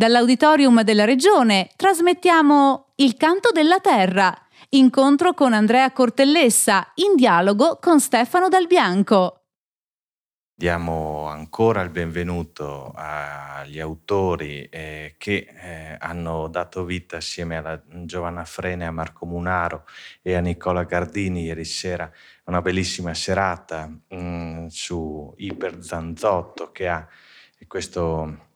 [0.00, 4.34] Dall'auditorium della regione trasmettiamo Il canto della terra,
[4.70, 9.42] incontro con Andrea Cortellessa, in dialogo con Stefano Dal Bianco.
[10.54, 18.46] Diamo ancora il benvenuto agli autori eh, che eh, hanno dato vita assieme a Giovanna
[18.46, 19.84] Frene, a Marco Munaro
[20.22, 22.10] e a Nicola Gardini ieri sera
[22.44, 27.06] una bellissima serata mh, mm, su Iper Zanzotto che ha
[27.66, 28.48] questo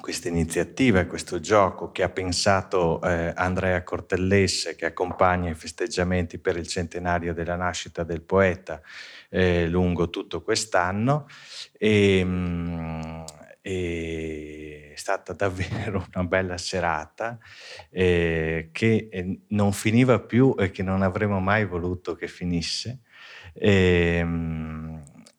[0.00, 6.38] questa iniziativa e questo gioco che ha pensato eh, Andrea Cortellesse, che accompagna i festeggiamenti
[6.38, 8.80] per il centenario della nascita del poeta
[9.28, 11.26] eh, lungo tutto quest'anno.
[11.78, 13.24] E, mh, mm,
[13.62, 17.38] e è stata davvero una bella serata
[17.90, 23.00] eh, che eh, non finiva più e che non avremmo mai voluto che finisse.
[23.52, 24.85] E, mh, mm,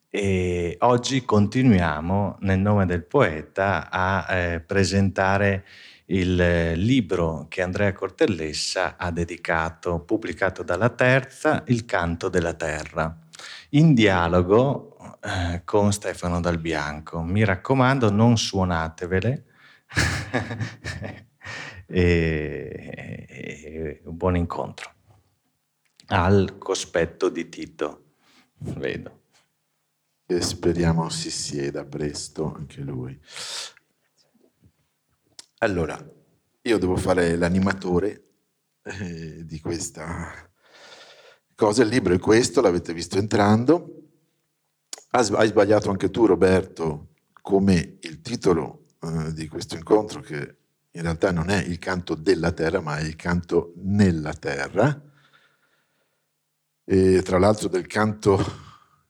[0.09, 5.65] e oggi continuiamo nel nome del poeta a eh, presentare
[6.05, 13.19] il libro che Andrea Cortellessa ha dedicato, pubblicato dalla Terza, Il canto della terra,
[13.71, 17.21] in dialogo eh, con Stefano Dal Bianco.
[17.21, 19.43] Mi raccomando, non suonatevele.
[21.85, 24.91] e, e, un buon incontro.
[26.07, 28.03] Al cospetto di Tito,
[28.59, 29.25] vedo
[30.29, 33.17] e speriamo si sieda presto anche lui.
[35.59, 35.97] Allora,
[36.61, 38.23] io devo fare l'animatore
[38.83, 40.51] eh, di questa
[41.55, 43.93] cosa, il libro è questo, l'avete visto entrando.
[45.11, 50.55] Hai sbagliato anche tu Roberto come il titolo eh, di questo incontro che
[50.91, 55.01] in realtà non è il canto della terra ma è il canto nella terra.
[56.83, 58.65] E tra l'altro del canto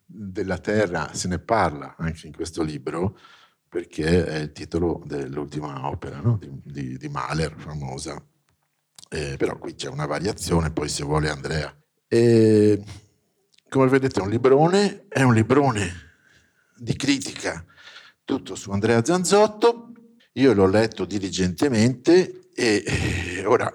[0.09, 3.17] della terra se ne parla anche in questo libro
[3.67, 6.38] perché è il titolo dell'ultima opera no?
[6.39, 8.23] di, di, di, Mahler, famosa.
[9.09, 11.75] Eh, però qui c'è una variazione, poi se vuole Andrea.
[12.08, 12.81] E,
[13.69, 15.91] come vedete è un librone, è un librone
[16.78, 17.66] di critica,
[18.23, 19.91] tutto su Andrea Zanzotto.
[20.34, 23.72] Io l'ho letto diligentemente e, e ora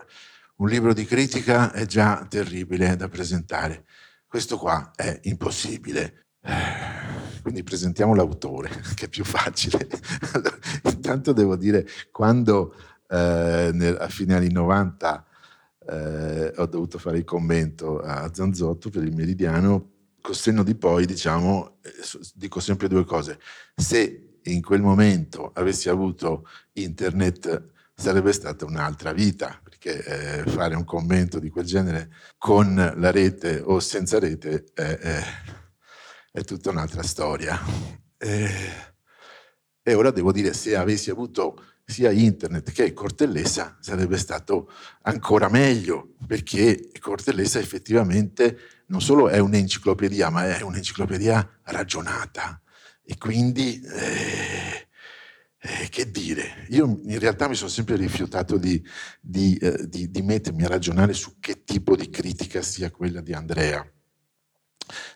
[0.56, 3.84] un libro di critica è già terribile da presentare.
[4.32, 6.28] Questo qua è impossibile.
[7.42, 9.86] Quindi presentiamo l'autore, che è più facile.
[10.88, 12.74] Intanto devo dire, quando
[13.10, 15.26] eh, nel, a fine anni 90
[15.86, 19.90] eh, ho dovuto fare il commento a Zanzotto per il Meridiano,
[20.22, 21.90] col senno di poi, diciamo, eh,
[22.34, 23.38] dico sempre due cose.
[23.76, 27.71] Se in quel momento avessi avuto internet
[28.02, 33.62] sarebbe stata un'altra vita, perché eh, fare un commento di quel genere con la rete
[33.64, 35.22] o senza rete è
[36.32, 37.60] è tutta un'altra storia.
[38.16, 38.50] E,
[39.82, 44.70] e ora devo dire, se avessi avuto sia internet che Cortellessa sarebbe stato
[45.02, 52.62] ancora meglio, perché Cortellessa effettivamente non solo è un'enciclopedia, ma è un'enciclopedia ragionata.
[53.04, 54.88] E quindi, eh,
[55.64, 58.82] eh, che dire, io in realtà mi sono sempre rifiutato di,
[59.20, 63.32] di, eh, di, di mettermi a ragionare su che tipo di critica sia quella di
[63.32, 63.86] Andrea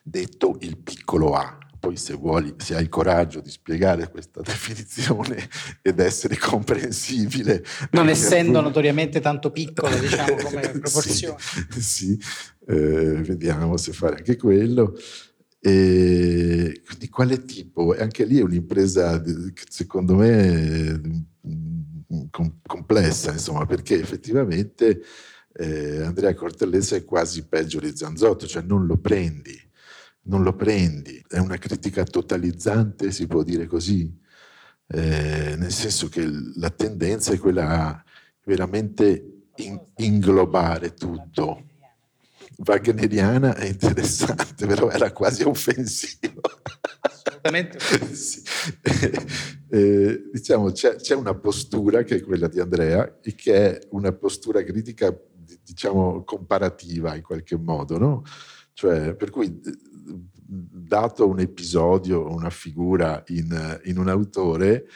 [0.03, 1.59] detto il piccolo A.
[1.79, 5.49] Poi se vuoi, se hai il coraggio di spiegare questa definizione
[5.83, 7.65] ed essere comprensibile.
[7.91, 11.37] Non essendo notoriamente tanto piccolo, diciamo, come proporzione.
[11.71, 12.21] sì, sì.
[12.69, 14.95] Eh, vediamo se fare anche quello.
[15.67, 17.95] E di quale tipo?
[17.99, 19.23] Anche lì è un'impresa,
[19.69, 21.27] secondo me,
[22.67, 25.03] complessa, insomma, perché effettivamente
[25.53, 29.65] eh, Andrea Cortellessa è quasi peggio di Zanzotto, cioè non lo prendi
[30.27, 34.13] non lo prendi, è una critica totalizzante, si può dire così,
[34.89, 38.05] eh, nel senso che la tendenza è quella a
[38.45, 41.66] veramente in, inglobare tutto.
[42.65, 46.41] Wagneriana è interessante, però era quasi offensivo.
[47.01, 47.79] Assolutamente.
[48.15, 48.43] sì.
[49.69, 54.13] eh, diciamo, c'è, c'è, una postura che è quella di Andrea e che è una
[54.13, 55.15] postura critica,
[55.63, 58.23] diciamo, comparativa in qualche modo, no?
[58.73, 59.61] Cioè, per cui
[60.49, 64.87] dato un episodio, una figura in, in un autore,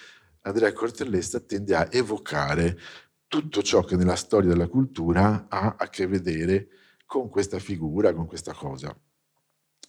[0.42, 2.78] Andrea Cortellesta tende a evocare
[3.26, 6.68] tutto ciò che nella storia della cultura ha a che vedere
[7.10, 8.96] con questa figura, con questa cosa.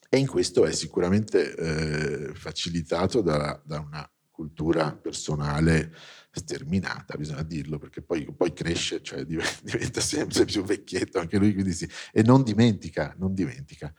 [0.10, 5.94] E in questo è sicuramente eh, facilitato da, da, una cultura personale
[6.32, 9.24] sterminata, bisogna dirlo, perché poi, poi cresce, cioè
[9.62, 13.94] diventa sempre più vecchietto anche lui, sì, e non dimentica, non dimentica.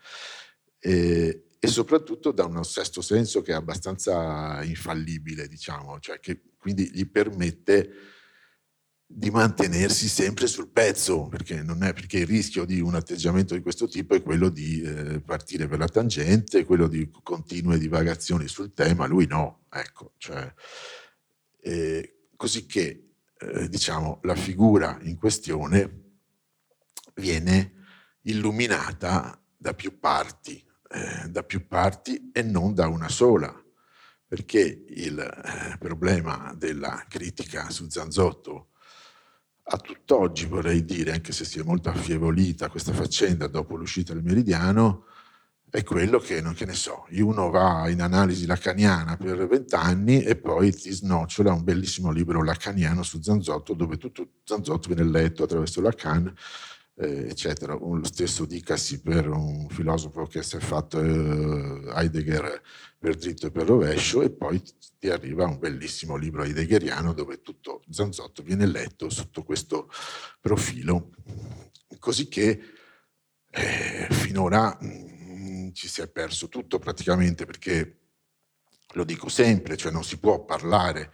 [0.81, 6.91] E, e soprattutto da un sesto senso che è abbastanza infallibile, diciamo, cioè che quindi
[6.93, 8.12] gli permette
[9.15, 13.87] di mantenersi sempre sul pezzo, perché, è, perché il rischio di un atteggiamento di questo
[13.87, 19.07] tipo è quello di eh, partire per la tangente, quello di continue divagazioni sul tema,
[19.07, 20.53] lui no, ecco, cioè,
[21.61, 26.01] eh, così che eh, diciamo, la figura in questione
[27.15, 27.75] viene
[28.23, 33.55] illuminata da più parti, eh, da più parti e non da una sola,
[34.27, 38.69] perché il eh, problema della critica su Zanzotto
[39.75, 44.23] a tutt'oggi vorrei dire, anche se si è molto affievolita questa faccenda dopo l'uscita del
[44.23, 45.07] Meridiano,
[45.71, 50.37] è quello che, non che ne so, uno va in analisi lacaniana per vent'anni e
[50.37, 55.81] poi ti snocciola un bellissimo libro lacaniano su Zanzotto, dove tutto Zanzotto viene letto attraverso
[55.81, 56.31] Lacan
[56.97, 57.75] eh, eccetera.
[57.75, 62.63] Lo stesso dicasi per un filosofo che si è fatto eh, Heidegger
[62.99, 64.63] per dritto e per rovescio e poi
[64.99, 69.91] ti arriva un bellissimo libro heideggeriano dove tutto Zanzotto viene letto sotto questo
[70.41, 71.11] profilo.
[71.99, 72.61] Così che
[73.51, 77.99] eh, finora mh, mm, ci si è perso tutto praticamente perché,
[78.95, 81.13] lo dico sempre, cioè non si può parlare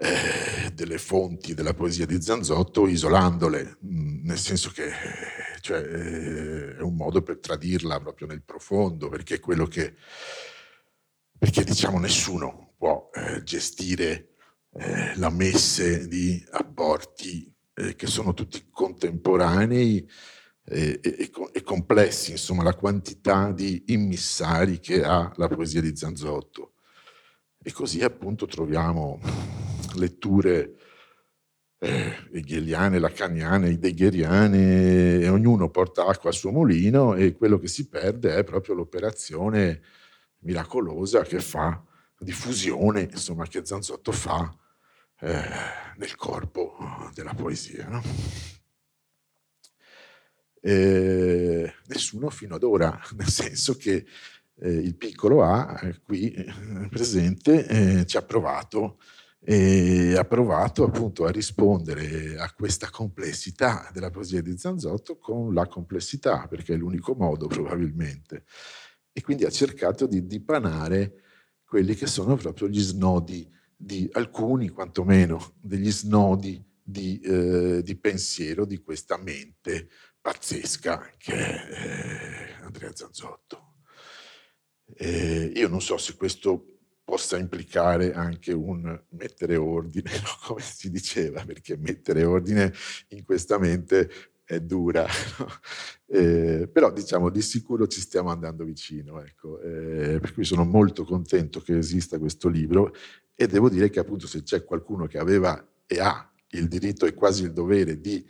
[0.00, 4.90] eh, delle fonti della poesia di Zanzotto isolandole, mm, nel senso che
[5.60, 9.96] cioè, eh, è un modo per tradirla proprio nel profondo, perché è quello che,
[11.36, 14.36] perché diciamo nessuno può eh, gestire
[14.74, 20.08] eh, la messe di apporti eh, che sono tutti contemporanei
[20.64, 26.74] e, e, e, complessi, insomma la quantità di immissari che ha la poesia di Zanzotto.
[27.60, 29.18] E così appunto troviamo
[29.96, 30.76] letture
[31.78, 37.88] eh, hegeliane, lacaniane, heideggeriane, e ognuno porta acqua al suo mulino e quello che si
[37.88, 39.82] perde è proprio l'operazione
[40.40, 41.82] miracolosa che fa,
[42.18, 44.52] diffusione, insomma, che Zanzotto fa
[45.20, 45.42] eh,
[45.96, 46.76] nel corpo
[47.14, 47.88] della poesia.
[47.88, 48.02] No?
[50.60, 54.04] Eh, nessuno fino ad ora, nel senso che
[54.60, 58.98] eh, il piccolo A eh, qui eh, presente eh, ci ha provato
[59.40, 65.66] e ha provato appunto a rispondere a questa complessità della poesia di Zanzotto con la
[65.66, 68.44] complessità, perché è l'unico modo probabilmente.
[69.12, 71.22] E quindi ha cercato di dipanare
[71.64, 78.64] quelli che sono proprio gli snodi di alcuni, quantomeno, degli snodi di, eh, di pensiero
[78.64, 79.88] di questa mente
[80.20, 83.74] pazzesca che è eh, Andrea Zanzotto.
[84.94, 86.77] Eh, io non so se questo
[87.08, 90.28] possa implicare anche un mettere ordine, no?
[90.44, 92.70] come si diceva, perché mettere ordine
[93.08, 94.10] in questa mente
[94.44, 95.06] è dura,
[95.38, 95.46] no?
[96.04, 99.58] eh, però diciamo di sicuro ci stiamo andando vicino, ecco.
[99.62, 102.92] eh, per cui sono molto contento che esista questo libro
[103.34, 107.14] e devo dire che appunto se c'è qualcuno che aveva e ha il diritto e
[107.14, 108.22] quasi il dovere di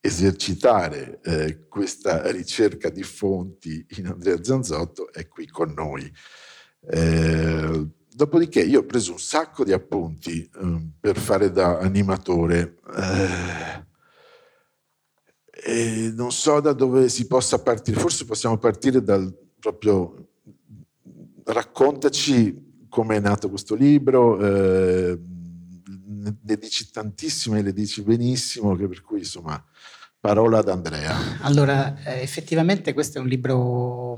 [0.00, 6.12] esercitare eh, questa ricerca di fonti in Andrea Zanzotto è qui con noi.
[6.88, 12.76] Eh, dopodiché io ho preso un sacco di appunti eh, per fare da animatore
[15.66, 20.28] eh, non so da dove si possa partire, forse possiamo partire dal proprio
[21.44, 25.18] raccontaci come è nato questo libro, eh,
[26.42, 29.62] ne dici tantissime, le dici benissimo, che per cui insomma
[30.20, 31.40] parola ad Andrea.
[31.40, 34.16] Allora, eh, effettivamente questo è un libro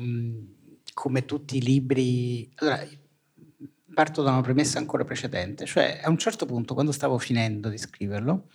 [0.99, 2.51] come tutti i libri...
[2.57, 2.85] Allora,
[3.95, 7.79] parto da una premessa ancora precedente, cioè a un certo punto, quando stavo finendo di
[7.79, 8.49] scriverlo,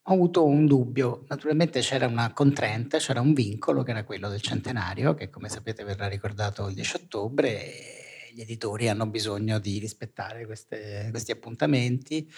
[0.00, 1.26] ho avuto un dubbio.
[1.28, 5.84] Naturalmente c'era una contraente, c'era un vincolo che era quello del centenario, che come sapete
[5.84, 7.62] verrà ricordato il 10 ottobre.
[7.62, 12.32] E gli editori hanno bisogno di rispettare queste, questi appuntamenti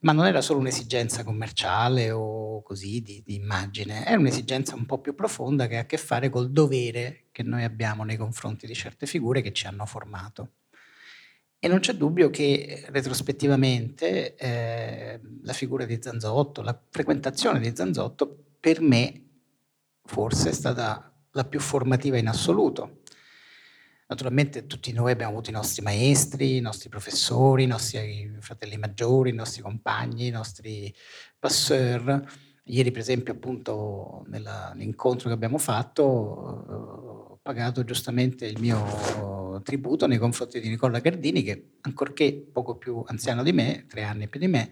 [0.00, 4.98] ma non era solo un'esigenza commerciale o così di, di, immagine, era un'esigenza un po'
[4.98, 8.74] più profonda che ha a che fare col dovere che noi abbiamo nei confronti di
[8.74, 10.52] certe figure che ci hanno formato.
[11.58, 18.44] E non c'è dubbio che retrospettivamente eh, la figura di Zanzotto, la frequentazione di Zanzotto,
[18.60, 19.22] per me
[20.04, 23.02] forse è stata la più formativa in assoluto
[24.12, 29.30] Naturalmente tutti noi abbiamo avuto i nostri maestri, i nostri professori, i nostri fratelli maggiori,
[29.30, 30.94] i nostri compagni, i nostri
[31.38, 32.22] passeur.
[32.64, 40.18] Ieri per esempio appunto nell'incontro che abbiamo fatto ho pagato giustamente il mio tributo nei
[40.18, 44.48] confronti di Nicola Gardini che ancorché poco più anziano di me, tre anni più di
[44.48, 44.70] me,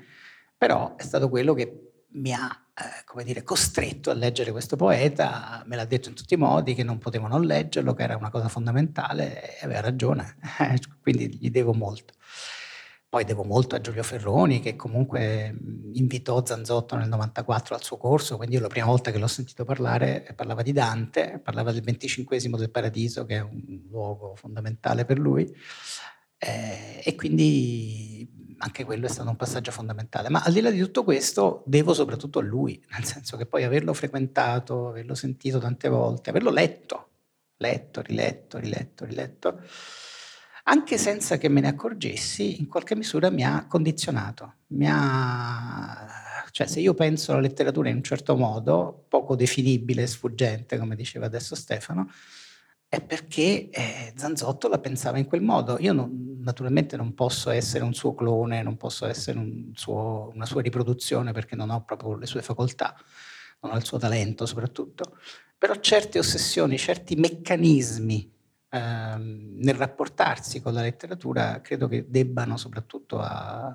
[0.56, 5.62] però è stato quello che mi ha eh, come dire, costretto a leggere questo poeta,
[5.66, 8.30] me l'ha detto in tutti i modi che non potevo non leggerlo, che era una
[8.30, 10.36] cosa fondamentale e aveva ragione,
[11.02, 12.14] quindi gli devo molto.
[13.10, 15.52] Poi devo molto a Giulio Ferroni che comunque
[15.94, 19.64] invitò Zanzotto nel 94 al suo corso, quindi io la prima volta che l'ho sentito
[19.64, 25.18] parlare parlava di Dante, parlava del 25 del Paradiso, che è un luogo fondamentale per
[25.18, 25.52] lui,
[26.38, 30.28] eh, e quindi anche quello è stato un passaggio fondamentale.
[30.28, 33.64] Ma al di là di tutto questo, devo soprattutto a lui, nel senso che poi
[33.64, 37.08] averlo frequentato, averlo sentito tante volte, averlo letto,
[37.56, 39.60] letto, riletto, riletto, riletto,
[40.64, 44.54] anche senza che me ne accorgessi, in qualche misura mi ha condizionato.
[44.68, 46.06] Mi ha...
[46.50, 51.26] Cioè, se io penso alla letteratura in un certo modo, poco definibile, sfuggente, come diceva
[51.26, 52.10] adesso Stefano,
[52.88, 55.76] è perché eh, Zanzotto la pensava in quel modo.
[55.78, 60.44] Io non, naturalmente non posso essere un suo clone, non posso essere un suo, una
[60.44, 62.96] sua riproduzione perché non ho proprio le sue facoltà,
[63.60, 65.16] non ho il suo talento soprattutto,
[65.56, 68.38] però certe ossessioni, certi meccanismi
[68.70, 73.66] ehm, nel rapportarsi con la letteratura credo che debbano soprattutto a,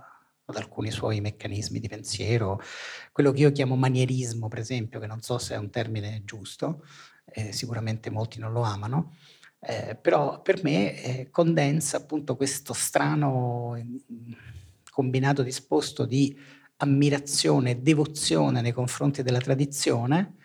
[0.46, 2.62] ad alcuni suoi meccanismi di pensiero,
[3.12, 6.86] quello che io chiamo manierismo, per esempio, che non so se è un termine giusto,
[7.26, 9.16] eh, sicuramente molti non lo amano,
[9.60, 13.76] eh, però per me eh, condensa appunto questo strano
[14.92, 16.38] combinato disposto di
[16.78, 20.36] ammirazione e devozione nei confronti della tradizione,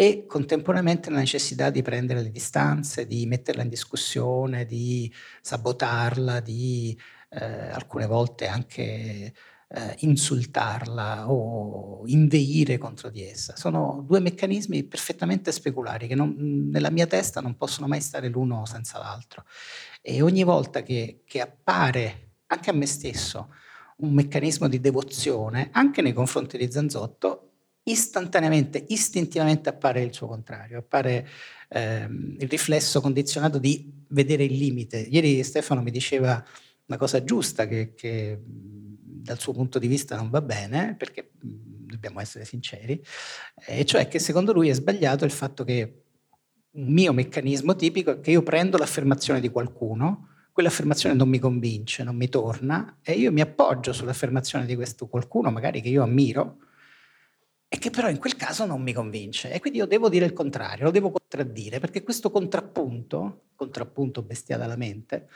[0.00, 6.96] e contemporaneamente la necessità di prendere le distanze, di metterla in discussione, di sabotarla, di
[7.30, 9.34] eh, alcune volte anche
[9.66, 13.56] eh, insultarla o inveire contro di essa.
[13.56, 18.66] Sono due meccanismi perfettamente speculari che non, nella mia testa non possono mai stare l'uno
[18.66, 19.46] senza l'altro.
[20.00, 23.52] E ogni volta che, che appare anche a me stesso
[23.96, 27.47] un meccanismo di devozione, anche nei confronti di Zanzotto,
[27.90, 31.26] istantaneamente, istintivamente appare il suo contrario, appare
[31.68, 34.98] ehm, il riflesso condizionato di vedere il limite.
[34.98, 36.44] Ieri Stefano mi diceva
[36.86, 42.20] una cosa giusta che, che dal suo punto di vista non va bene, perché dobbiamo
[42.20, 43.02] essere sinceri,
[43.66, 46.02] e cioè che secondo lui è sbagliato il fatto che
[46.70, 52.02] un mio meccanismo tipico è che io prendo l'affermazione di qualcuno, quell'affermazione non mi convince,
[52.02, 56.58] non mi torna, e io mi appoggio sull'affermazione di questo qualcuno, magari che io ammiro,
[57.70, 59.52] e che però in quel caso non mi convince.
[59.52, 64.64] E quindi io devo dire il contrario, lo devo contraddire, perché questo contrappunto, contrappunto bestiale
[64.64, 65.28] alla mente,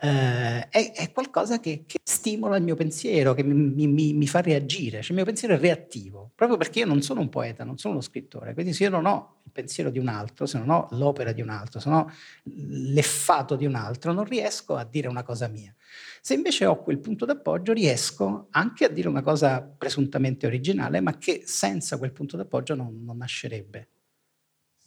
[0.00, 4.42] eh, è, è, qualcosa che, che, stimola il mio pensiero, che mi, mi, mi, fa
[4.42, 5.00] reagire.
[5.00, 7.94] Cioè il mio pensiero è reattivo, proprio perché io non sono un poeta, non sono
[7.94, 8.52] uno scrittore.
[8.52, 11.40] Quindi se io non ho il pensiero di un altro, se non ho l'opera di
[11.40, 12.12] un altro, se non ho
[12.44, 15.74] l'effato di un altro, non riesco a dire una cosa mia.
[16.20, 21.16] Se invece ho quel punto d'appoggio, riesco anche a dire una cosa presuntamente originale, ma
[21.16, 23.88] che senza quel punto d'appoggio non, non nascerebbe.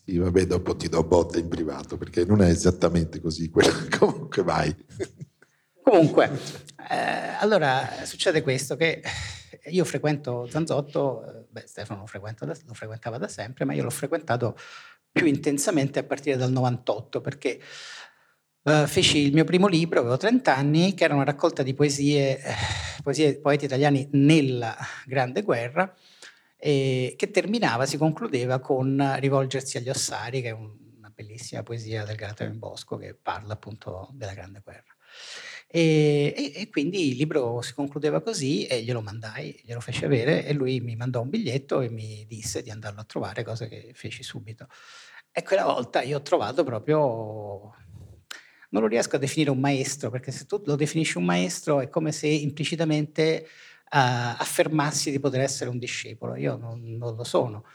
[0.03, 3.49] Sì, vabbè, dopo ti do botte in privato, perché non è esattamente così.
[3.97, 4.75] Comunque vai.
[5.83, 6.39] Comunque,
[6.89, 6.95] eh,
[7.39, 9.01] allora succede questo, che
[9.65, 13.89] io frequento Zanzotto, eh, beh Stefano lo, da, lo frequentava da sempre, ma io l'ho
[13.89, 14.57] frequentato
[15.11, 17.59] più intensamente a partire dal 98, perché
[18.63, 22.39] Uh, feci il mio primo libro, avevo 30 anni, che era una raccolta di poesie,
[22.39, 22.53] eh,
[23.01, 24.77] poesie poeti italiani nella
[25.07, 25.91] Grande Guerra,
[26.57, 32.15] eh, che terminava, si concludeva con Rivolgersi agli ossari, che è una bellissima poesia del
[32.15, 34.95] Galateo in Bosco che parla appunto della Grande Guerra.
[35.65, 40.45] E, e, e, quindi il libro si concludeva così e glielo mandai, glielo feci avere
[40.45, 43.91] e lui mi mandò un biglietto e mi disse di andarlo a trovare, cosa che
[43.95, 44.67] feci subito.
[45.31, 47.73] E quella volta io ho trovato proprio
[48.71, 51.89] non lo riesco a definire un maestro, perché se tu lo definisci un maestro è
[51.89, 56.35] come se implicitamente uh, affermassi di poter essere un discepolo.
[56.35, 57.65] Io non, non lo sono.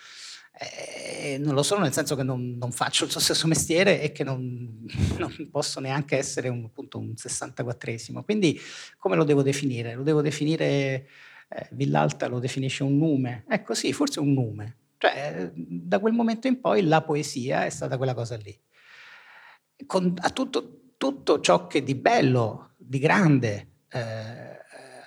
[0.58, 4.10] Eh, non lo sono nel senso che non, non, faccio il suo stesso mestiere e
[4.10, 4.86] che non,
[5.18, 8.24] non posso neanche essere un, appunto, un 64esimo.
[8.24, 8.58] Quindi
[8.96, 9.94] come lo devo definire?
[9.94, 10.66] Lo devo definire,
[11.48, 13.44] eh, Villalta lo definisce un nume.
[13.48, 14.76] Ecco sì, forse un nume.
[14.96, 18.58] Cioè, da quel momento in poi la poesia è stata quella cosa lì.
[19.84, 24.58] Con, a tutto, tutto ciò che di bello, di grande eh,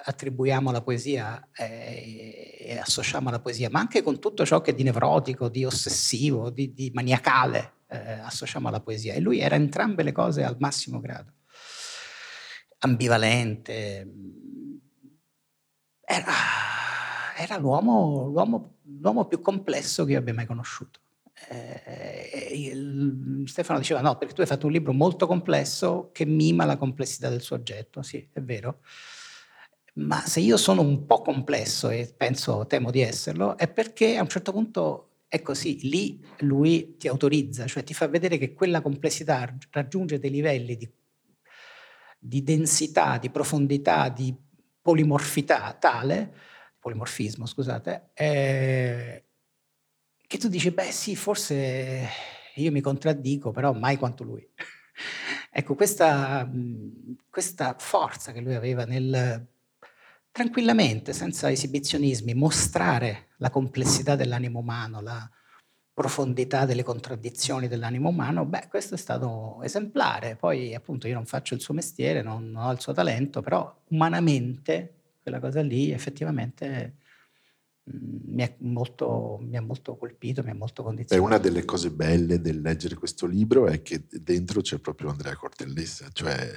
[0.04, 4.84] attribuiamo alla poesia eh, e associamo alla poesia, ma anche con tutto ciò che di
[4.84, 9.14] nevrotico, di ossessivo, di, di maniacale eh, associamo alla poesia.
[9.14, 11.34] E lui era entrambe le cose al massimo grado.
[12.80, 14.14] Ambivalente.
[16.02, 16.34] Era,
[17.38, 21.00] era l'uomo, l'uomo, l'uomo più complesso che io abbia mai conosciuto
[21.48, 26.66] eh, il, Stefano diceva no, perché tu hai fatto un libro molto complesso che mima
[26.66, 28.82] la complessità del suo oggetto, sì, è vero.
[29.96, 34.22] Ma se io sono un po' complesso e penso, temo di esserlo, è perché a
[34.22, 38.82] un certo punto è così, lì lui ti autorizza, cioè ti fa vedere che quella
[38.82, 40.90] complessità raggiunge dei livelli di,
[42.18, 44.36] di densità, di profondità, di
[44.82, 46.34] polimorfità tale
[46.80, 49.26] polimorfismo, scusate, eh,
[50.30, 52.08] che tu dici, beh sì, forse
[52.54, 54.48] io mi contraddico, però mai quanto lui.
[55.50, 56.48] ecco, questa,
[57.32, 59.48] questa forza che lui aveva nel
[60.32, 65.28] tranquillamente, senza esibizionismi, mostrare la complessità dell'animo umano, la
[65.92, 70.36] profondità delle contraddizioni dell'animo umano, beh, questo è stato esemplare.
[70.36, 74.94] Poi, appunto, io non faccio il suo mestiere, non ho il suo talento, però umanamente
[75.24, 76.98] quella cosa lì effettivamente
[77.92, 81.16] mi, molto, mi, ha molto colpito, mi ha molto condizionato.
[81.28, 85.36] Beh, una delle cose belle del leggere questo libro è che dentro c'è proprio Andrea
[85.36, 86.50] Cortellessa, cioè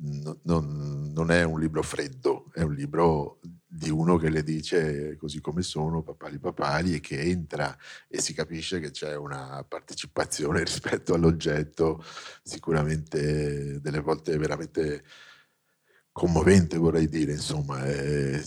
[0.00, 5.16] no, non, non, è un libro freddo, è un libro di uno che le dice
[5.16, 7.76] così come sono, papali papali, e che entra
[8.08, 12.02] e si capisce che c'è una partecipazione rispetto all'oggetto,
[12.42, 15.04] sicuramente delle volte veramente
[16.12, 18.42] commovente vorrei dire, insomma, eh,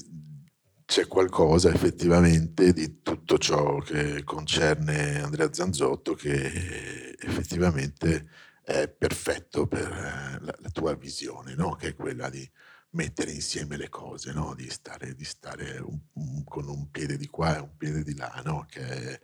[0.85, 8.29] c'è qualcosa effettivamente di tutto ciò che concerne Andrea Zanzotto che effettivamente
[8.63, 11.75] è perfetto per eh, la, la tua visione, no?
[11.75, 12.49] che è quella di
[12.91, 14.53] mettere insieme le cose, no?
[14.55, 18.15] di stare, di stare un, un, con un piede di qua e un piede di
[18.15, 18.65] là, no?
[18.69, 19.19] che è,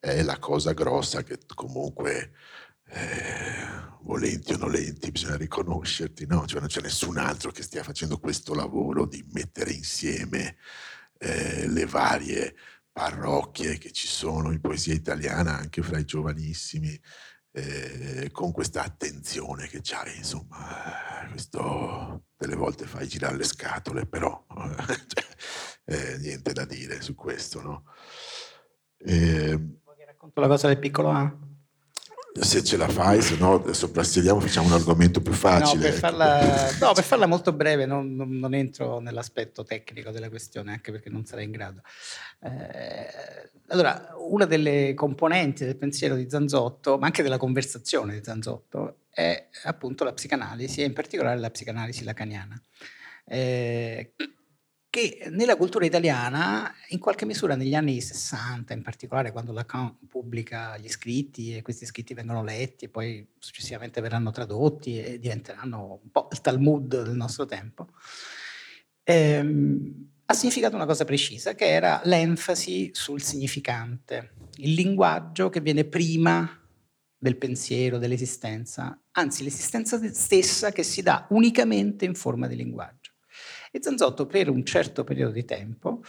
[0.00, 2.32] è la cosa grossa che comunque
[2.88, 6.46] eh, volenti o nolenti, bisogna riconoscerti, no?
[6.46, 10.56] Cioè non c'è nessun altro che stia facendo questo lavoro di mettere insieme
[11.22, 12.56] eh, le varie
[12.90, 17.00] parrocchie che ci sono in poesia italiana, anche fra i giovanissimi,
[17.52, 24.44] eh, con questa attenzione che c'hai, insomma, questo delle volte fai girare le scatole, però
[24.50, 25.26] cioè,
[25.84, 27.84] eh, niente da dire su questo, no?
[28.98, 29.78] Eh,
[30.22, 31.36] racconto la cosa del piccolo A?
[32.40, 35.74] Se ce la fai, se no soprassediamo, facciamo un argomento più facile.
[35.74, 35.98] No, per, ecco.
[35.98, 40.90] farla, no, per farla, molto breve, non, non, non, entro nell'aspetto tecnico della questione, anche
[40.92, 41.82] perché non sarei in grado.
[42.40, 49.00] Eh, allora, una delle componenti del pensiero di Zanzotto, ma anche della conversazione di Zanzotto,
[49.10, 52.60] è appunto la psicanalisi, e in particolare la psicanalisi lacaniana.
[53.26, 54.14] Eh,
[54.92, 60.76] che nella cultura italiana, in qualche misura negli anni 60, in particolare quando Lacan pubblica
[60.76, 66.10] gli scritti e questi scritti vengono letti e poi successivamente verranno tradotti e diventeranno un
[66.10, 67.88] po' il Talmud del nostro tempo,
[69.04, 75.86] ehm, ha significato una cosa precisa, che era l'enfasi sul significante, il linguaggio che viene
[75.86, 76.60] prima
[77.16, 83.01] del pensiero, dell'esistenza, anzi l'esistenza stessa che si dà unicamente in forma di linguaggio.
[83.74, 86.02] E Zanzotto per un certo periodo di tempo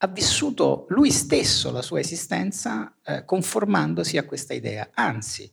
[0.00, 4.90] ha vissuto lui stesso la sua esistenza eh, conformandosi a questa idea.
[4.92, 5.50] Anzi,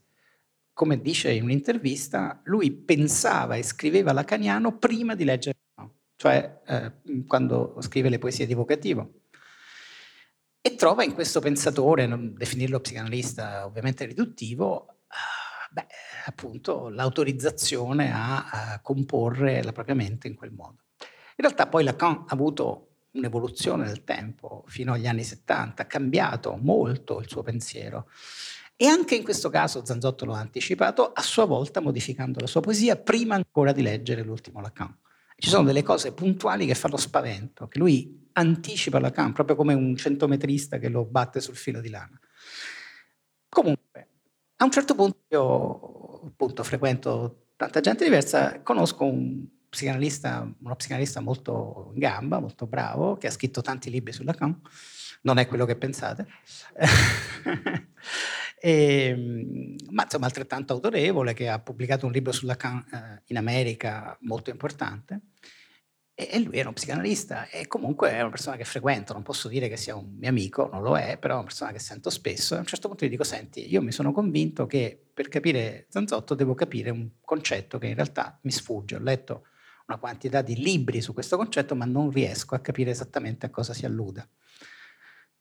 [0.74, 5.56] come dice in un'intervista, lui pensava e scriveva lacaniano prima di leggere,
[6.16, 9.22] cioè eh, quando scrive le poesie di Vocativo.
[10.60, 15.86] E trova in questo pensatore, non definirlo psicanalista ovviamente riduttivo, eh, beh,
[16.26, 20.85] appunto l'autorizzazione a, a comporre la propria mente in quel modo.
[21.38, 26.58] In realtà poi Lacan ha avuto un'evoluzione nel tempo, fino agli anni 70, ha cambiato
[26.60, 28.08] molto il suo pensiero.
[28.74, 32.60] E anche in questo caso Zanzotto lo ha anticipato, a sua volta modificando la sua
[32.60, 34.94] poesia prima ancora di leggere l'ultimo Lacan.
[35.38, 39.94] Ci sono delle cose puntuali che fanno spavento, che lui anticipa Lacan, proprio come un
[39.96, 42.18] centometrista che lo batte sul filo di lana.
[43.48, 44.08] Comunque,
[44.56, 51.20] a un certo punto io appunto frequento tanta gente diversa, conosco un psicanalista, uno psicanalista
[51.20, 54.58] molto in gamba, molto bravo, che ha scritto tanti libri sulla Lacan,
[55.20, 56.26] non è quello che pensate,
[58.58, 58.72] e,
[59.12, 64.16] ehm, ma insomma altrettanto autorevole, che ha pubblicato un libro sulla Lacan eh, in America
[64.22, 65.20] molto importante.
[66.18, 69.68] E lui è uno psicanalista e comunque è una persona che frequento, non posso dire
[69.68, 72.54] che sia un mio amico, non lo è, però è una persona che sento spesso.
[72.54, 75.84] E a un certo punto gli dico, senti, io mi sono convinto che per capire
[75.90, 78.96] Zanzotto devo capire un concetto che in realtà mi sfugge.
[78.96, 79.44] Ho letto
[79.86, 83.72] una quantità di libri su questo concetto, ma non riesco a capire esattamente a cosa
[83.72, 84.28] si alluda.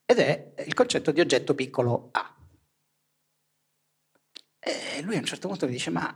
[0.06, 2.36] Ed è il concetto di oggetto piccolo A.
[4.60, 6.14] E lui a un certo punto mi dice, ma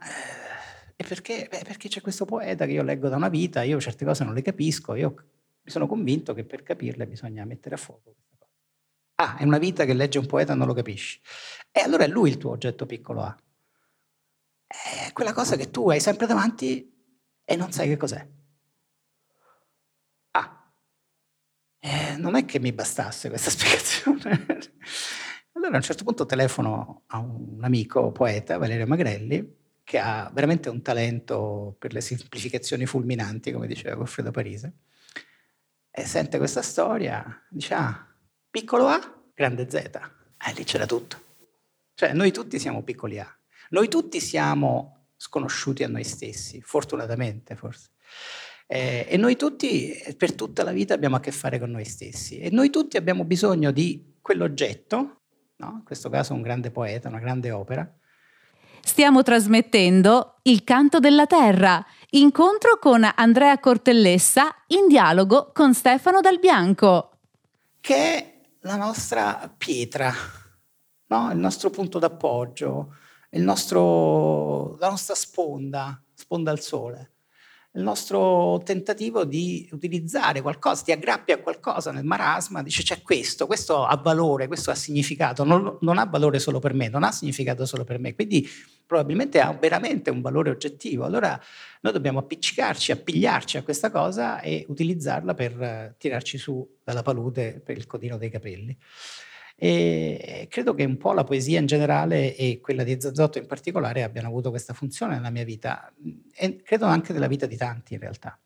[0.95, 1.47] eh, perché?
[1.49, 4.33] Beh, perché c'è questo poeta che io leggo da una vita, io certe cose non
[4.33, 5.15] le capisco, io
[5.61, 8.15] mi sono convinto che per capirle bisogna mettere a fuoco.
[9.15, 11.19] Ah, è una vita che legge un poeta e non lo capisci.
[11.71, 13.37] E allora è lui il tuo oggetto piccolo A.
[14.65, 16.98] È quella cosa che tu hai sempre davanti
[17.49, 18.23] e non sai che cos'è.
[20.33, 20.71] Ah,
[21.79, 24.45] eh, non è che mi bastasse questa spiegazione.
[25.53, 30.69] allora a un certo punto telefono a un amico poeta, Valerio Magrelli, che ha veramente
[30.69, 34.73] un talento per le semplificazioni fulminanti, come diceva Goffredo Parise.
[35.89, 38.15] e sente questa storia, dice ah,
[38.51, 39.75] piccolo A, grande Z.
[39.75, 41.19] E lì c'era tutto.
[41.95, 43.37] Cioè noi tutti siamo piccoli A.
[43.71, 47.89] Noi tutti siamo sconosciuti a noi stessi, fortunatamente forse.
[48.65, 52.37] Eh, e noi tutti per tutta la vita abbiamo a che fare con noi stessi
[52.37, 55.21] e noi tutti abbiamo bisogno di quell'oggetto,
[55.57, 55.71] no?
[55.79, 57.91] in questo caso un grande poeta, una grande opera.
[58.81, 66.39] Stiamo trasmettendo Il canto della terra, incontro con Andrea Cortellessa in dialogo con Stefano Dal
[66.39, 67.19] Bianco.
[67.81, 70.13] Che è la nostra pietra,
[71.07, 71.31] no?
[71.31, 72.95] il nostro punto d'appoggio,
[73.31, 77.11] nostro, la nostra sponda, sponda al sole
[77.73, 83.45] il nostro tentativo di utilizzare qualcosa, ti aggrappi a qualcosa nel marasma, dice c'è questo,
[83.45, 87.11] questo ha valore, questo ha significato, non, non, ha valore solo per me, non ha
[87.11, 88.47] significato solo per me, quindi
[88.87, 91.05] probabilmente ha veramente un valore oggettivo.
[91.05, 91.39] Allora
[91.81, 97.77] noi dobbiamo appiccicarci, appigliarci a questa cosa e utilizzarla per tirarci su dalla palude per
[97.77, 98.75] il codino dei capelli.
[99.61, 104.03] E credo che un po' la poesia in generale e quella di Zazzotto in particolare
[104.03, 105.91] abbiano avuto questa funzione nella mia vita
[106.33, 108.39] e credo anche nella vita di tanti in realtà.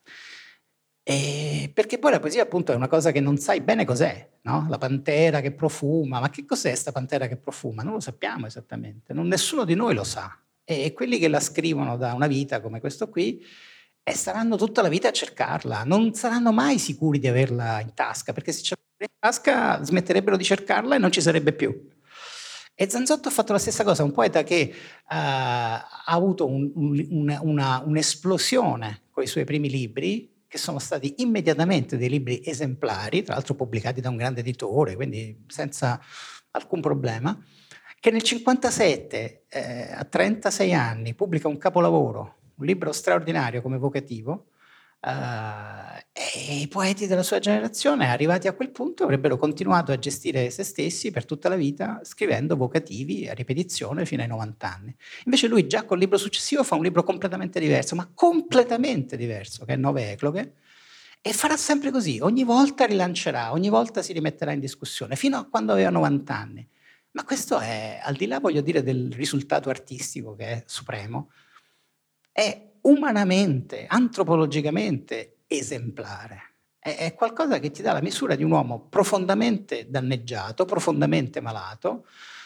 [1.03, 4.65] E perché poi la poesia appunto è una cosa che non sai bene cos'è, no?
[4.69, 7.83] La pantera che profuma, ma che cos'è questa pantera che profuma?
[7.83, 10.35] Non lo sappiamo esattamente, non, nessuno di noi lo sa.
[10.63, 13.45] E quelli che la scrivono da una vita come questo qui
[14.01, 18.33] e staranno tutta la vita a cercarla, non saranno mai sicuri di averla in tasca,
[18.33, 21.89] perché se ce in tasca smetterebbero di cercarla e non ci sarebbe più.
[22.75, 27.37] E Zanzotto ha fatto la stessa cosa, un poeta che uh, ha avuto un, un,
[27.41, 33.35] una, un'esplosione con i suoi primi libri, che sono stati immediatamente dei libri esemplari, tra
[33.35, 35.99] l'altro pubblicati da un grande editore, quindi senza
[36.51, 37.31] alcun problema,
[37.99, 44.47] che nel 1957, eh, a 36 anni, pubblica un capolavoro, un libro straordinario come vocativo,
[45.05, 50.49] Uh, e i poeti della sua generazione, arrivati a quel punto, avrebbero continuato a gestire
[50.49, 54.95] se stessi per tutta la vita, scrivendo vocativi a ripetizione fino ai 90 anni.
[55.25, 59.73] Invece lui già col libro successivo fa un libro completamente diverso, ma completamente diverso, che
[59.73, 60.53] è Nove Ecloghe,
[61.19, 65.45] e farà sempre così, ogni volta rilancerà, ogni volta si rimetterà in discussione, fino a
[65.45, 66.67] quando aveva 90 anni.
[67.11, 71.31] Ma questo è, al di là, voglio dire, del risultato artistico che è supremo,
[72.31, 76.55] è umanamente, antropologicamente esemplare.
[76.79, 82.05] È, è qualcosa che ti dà la misura di un uomo profondamente danneggiato, profondamente malato,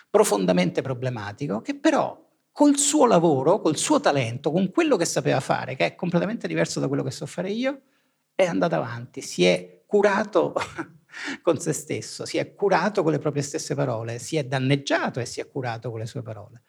[0.09, 5.75] profondamente problematico, che però col suo lavoro, col suo talento, con quello che sapeva fare,
[5.75, 7.81] che è completamente diverso da quello che so fare io,
[8.33, 10.53] è andato avanti, si è curato
[11.41, 15.25] con se stesso, si è curato con le proprie stesse parole, si è danneggiato e
[15.25, 16.63] si è curato con le sue parole.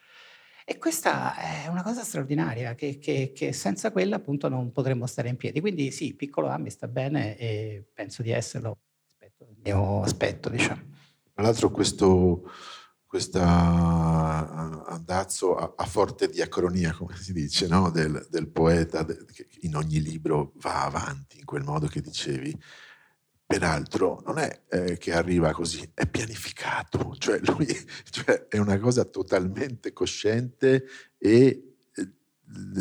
[0.70, 5.30] E questa è una cosa straordinaria che, che, che, senza quella appunto non potremmo stare
[5.30, 5.60] in piedi.
[5.60, 8.76] Quindi sì, piccolo A mi sta bene e penso di esserlo
[9.06, 10.82] rispetto al mio aspetto, diciamo.
[11.32, 12.50] Tra l'altro questo
[14.90, 17.88] andazzo a, a, forte diacronia, come si dice, no?
[17.88, 22.54] del, del, poeta de, che in ogni libro va avanti in quel modo che dicevi,
[23.48, 27.66] peraltro non è eh, che arriva così, è pianificato, cioè lui
[28.10, 30.84] cioè è una cosa totalmente cosciente
[31.16, 32.08] e eh,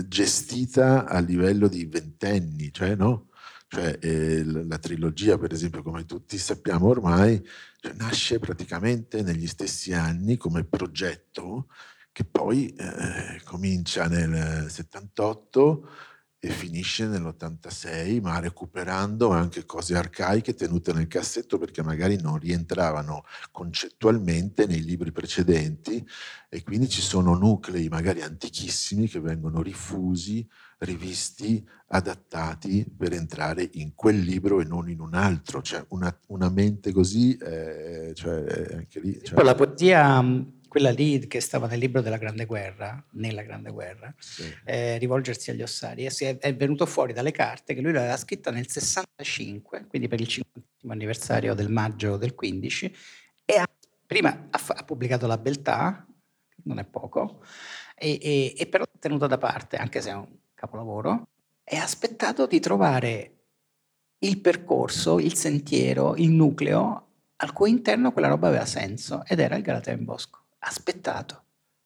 [0.09, 3.29] gestita a livello di ventenni, cioè no?
[3.69, 7.45] Cioè, eh, la trilogia, per esempio, come tutti sappiamo ormai,
[7.79, 11.67] cioè, nasce praticamente negli stessi anni come progetto
[12.11, 15.89] che poi eh, comincia nel 78
[16.47, 23.23] e finisce nell'86, ma recuperando anche cose arcaiche tenute nel cassetto perché magari non rientravano
[23.51, 26.05] concettualmente nei libri precedenti
[26.49, 30.47] e quindi ci sono nuclei magari antichissimi che vengono rifusi,
[30.79, 36.49] rivisti, adattati per entrare in quel libro e non in un altro, cioè una, una
[36.49, 39.19] mente così, eh, cioè anche lì...
[39.21, 39.43] Cioè...
[39.43, 40.21] La poesia
[40.67, 44.43] quella lì che stava nel libro della Grande Guerra, nella Grande Guerra, sì.
[44.65, 48.69] eh, rivolgersi agli ossari, è, è, venuto fuori dalle carte che lui l'aveva scritta nel
[48.69, 52.95] 65, quindi per il 50 anniversario del maggio del 15,
[53.45, 53.67] e ha,
[54.05, 56.05] prima ha, ha, pubblicato La Beltà,
[56.63, 57.43] non è poco,
[57.95, 61.29] e, e, e però l'ha tenuta da parte, anche se è un capolavoro,
[61.63, 63.31] e ha aspettato di trovare
[64.19, 67.03] il percorso, il sentiero, il nucleo
[67.37, 71.43] al cui interno quella roba aveva senso ed era il Galatea in Bosco aspettato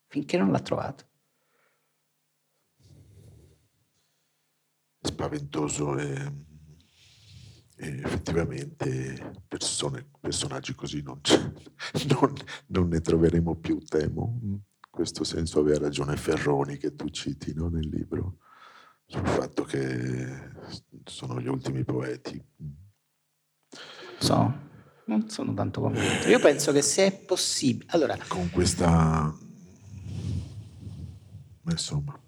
[0.08, 1.06] finché non l'ha trovato.
[5.02, 6.34] Spaventoso e,
[7.78, 11.20] e effettivamente persone, personaggi così non,
[12.20, 12.34] non,
[12.68, 14.40] non, ne troveremo più, temo.
[14.42, 18.38] In questo senso aveva ragione Ferroni che tu citi no, nel libro
[19.06, 20.52] sul fatto che
[21.06, 22.42] sono gli ultimi poeti.
[24.20, 24.70] So,
[25.12, 26.30] non sono tanto convinto.
[26.30, 27.86] Io penso che se è possibile...
[27.92, 29.36] Allora, Con questa...
[31.70, 32.20] Insomma,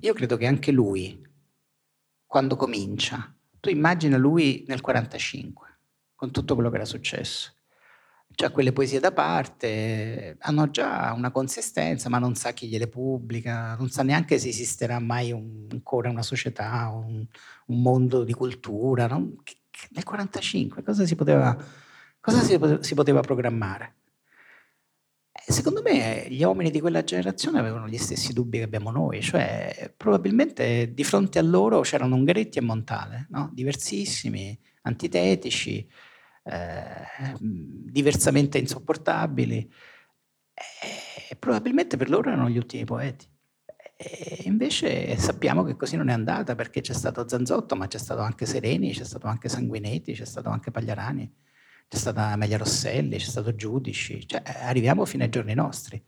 [0.00, 1.20] io credo che anche lui,
[2.26, 5.78] quando comincia, tu immagina lui nel 45,
[6.14, 7.54] con tutto quello che era successo.
[8.32, 13.74] C'ha quelle poesie da parte, hanno già una consistenza, ma non sa chi gliele pubblica,
[13.76, 17.26] non sa neanche se esisterà mai un- ancora una società, un,
[17.66, 19.08] un mondo di cultura.
[19.08, 19.34] no?
[19.42, 19.59] Che- che-
[19.90, 21.56] Nel 45 cosa si poteva,
[22.20, 23.96] cosa si si poteva programmare?
[25.32, 29.22] Eh, Secondo me gli uomini di quella generazione avevano gli stessi dubbi che abbiamo noi,
[29.22, 33.50] cioè probabilmente di fronte a loro c'erano Ungaretti e Montale, no?
[33.52, 35.88] diversissimi, antitetici,
[36.44, 39.72] eh, diversamente insopportabili,
[41.30, 43.26] e probabilmente per loro erano gli ultimi poeti.
[44.02, 48.22] E invece sappiamo che così non è andata perché c'è stato Zanzotto, ma c'è stato
[48.22, 51.30] anche Sereni, c'è stato anche Sanguinetti, c'è stato anche Pagliarani,
[51.86, 56.02] c'è stata Amelia Rosselli, c'è stato Giudici, cioè, arriviamo fino ai giorni nostri.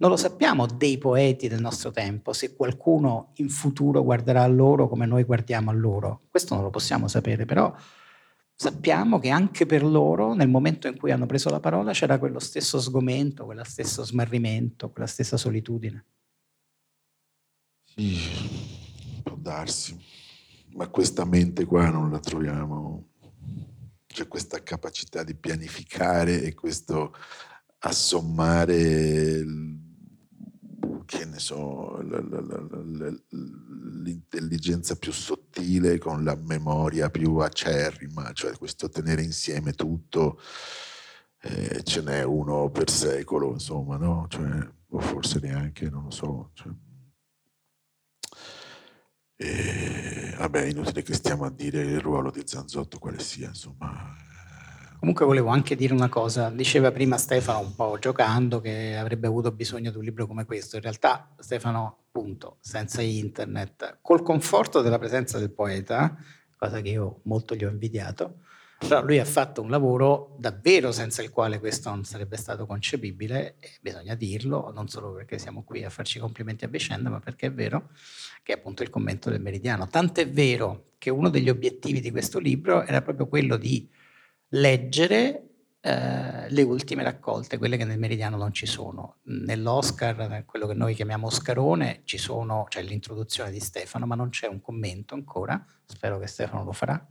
[0.00, 4.86] Non lo sappiamo dei poeti del nostro tempo, se qualcuno in futuro guarderà a loro
[4.86, 6.24] come noi guardiamo a loro.
[6.28, 7.74] Questo non lo possiamo sapere, però
[8.54, 12.38] sappiamo che anche per loro, nel momento in cui hanno preso la parola, c'era quello
[12.38, 16.04] stesso sgomento, quello stesso smarrimento, quella stessa solitudine.
[19.22, 19.98] Può darsi,
[20.74, 23.08] ma questa mente qua non la troviamo.
[24.06, 27.14] C'è questa capacità di pianificare e questo
[27.78, 29.44] assommare,
[31.06, 32.00] che ne so,
[34.02, 40.40] l'intelligenza più sottile con la memoria più acerrima, cioè questo tenere insieme tutto.
[41.42, 44.26] eh, ce n'è uno per secolo, insomma, no?
[44.28, 46.50] Cioè, o forse neanche, non lo so.
[46.54, 46.70] cioè.
[49.42, 54.14] E, vabbè, inutile che stiamo a dire il ruolo di Zanzotto quale sia, insomma.
[54.98, 59.50] Comunque volevo anche dire una cosa, diceva prima Stefano un po' giocando che avrebbe avuto
[59.50, 64.98] bisogno di un libro come questo, in realtà Stefano appunto senza internet, col conforto della
[64.98, 66.14] presenza del poeta,
[66.58, 68.40] cosa che io molto gli ho invidiato,
[68.86, 73.56] però lui ha fatto un lavoro davvero senza il quale questo non sarebbe stato concepibile
[73.60, 77.48] e bisogna dirlo, non solo perché siamo qui a farci complimenti a vicenda, ma perché
[77.48, 77.90] è vero
[78.42, 79.86] che è appunto il commento del meridiano.
[79.86, 83.86] Tant'è vero che uno degli obiettivi di questo libro era proprio quello di
[84.48, 85.50] leggere
[85.82, 89.16] eh, le ultime raccolte, quelle che nel Meridiano non ci sono.
[89.24, 94.30] Nell'Oscar, nel- quello che noi chiamiamo Oscarone, ci sono, c'è l'introduzione di Stefano, ma non
[94.30, 97.06] c'è un commento ancora, spero che Stefano lo farà.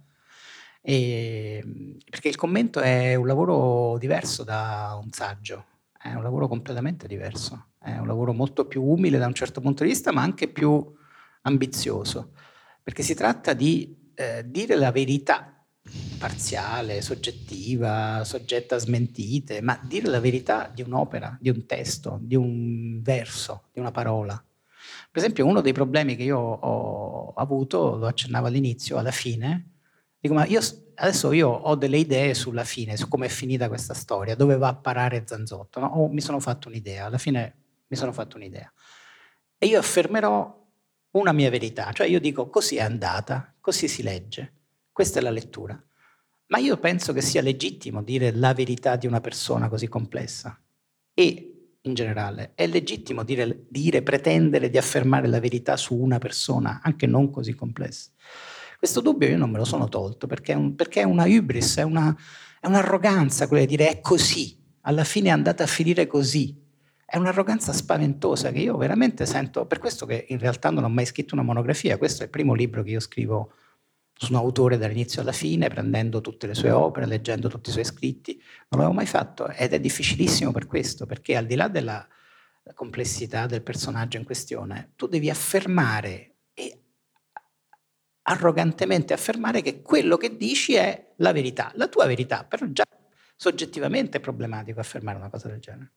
[0.81, 5.65] E- perché il commento è un lavoro diverso da un saggio,
[6.01, 9.83] è un lavoro completamente diverso, è un lavoro molto più umile da un certo punto
[9.83, 10.95] di vista, ma anche più
[11.41, 12.31] ambizioso,
[12.81, 15.53] perché si tratta di eh, dire la verità
[16.17, 22.35] parziale, soggettiva, soggetta a smentite, ma dire la verità di un'opera, di un testo, di
[22.35, 24.33] un verso, di una parola.
[25.11, 29.78] Per esempio, uno dei problemi che io ho avuto, lo accennavo all'inizio, alla fine,
[30.19, 30.61] dico, ma io
[30.95, 34.69] adesso io ho delle idee sulla fine, su come è finita questa storia, dove va
[34.69, 35.87] a parare Zanzotto, no?
[35.87, 37.55] O mi sono fatto un'idea, alla fine
[37.87, 38.71] mi sono fatto un'idea.
[39.57, 40.57] E io affermerò
[41.11, 44.53] una mia verità, cioè io dico così è andata, così si legge,
[44.91, 45.81] questa è la lettura.
[46.47, 50.59] Ma io penso che sia legittimo dire la verità di una persona così complessa.
[51.13, 56.81] E in generale è legittimo dire, dire, pretendere di affermare la verità su una persona,
[56.83, 58.11] anche non così complessa.
[58.79, 61.79] Questo dubbio io non me lo sono tolto perché è, un, perché è una hubris,
[61.79, 62.15] è, una,
[62.61, 66.57] è un'arroganza quella di dire è così, alla fine è andata a finire così.
[67.03, 71.05] È un'arroganza spaventosa che io veramente sento, per questo che in realtà non ho mai
[71.05, 73.51] scritto una monografia, questo è il primo libro che io scrivo
[74.13, 77.83] su un autore dall'inizio alla fine, prendendo tutte le sue opere, leggendo tutti i suoi
[77.83, 78.41] scritti.
[78.69, 82.07] Non l'avevo mai fatto ed è difficilissimo per questo, perché al di là della
[82.73, 86.35] complessità del personaggio in questione, tu devi affermare
[88.29, 92.85] arrogantemente affermare che quello che dici è la verità, la tua verità, però già
[93.35, 95.91] soggettivamente è problematico affermare una cosa del genere.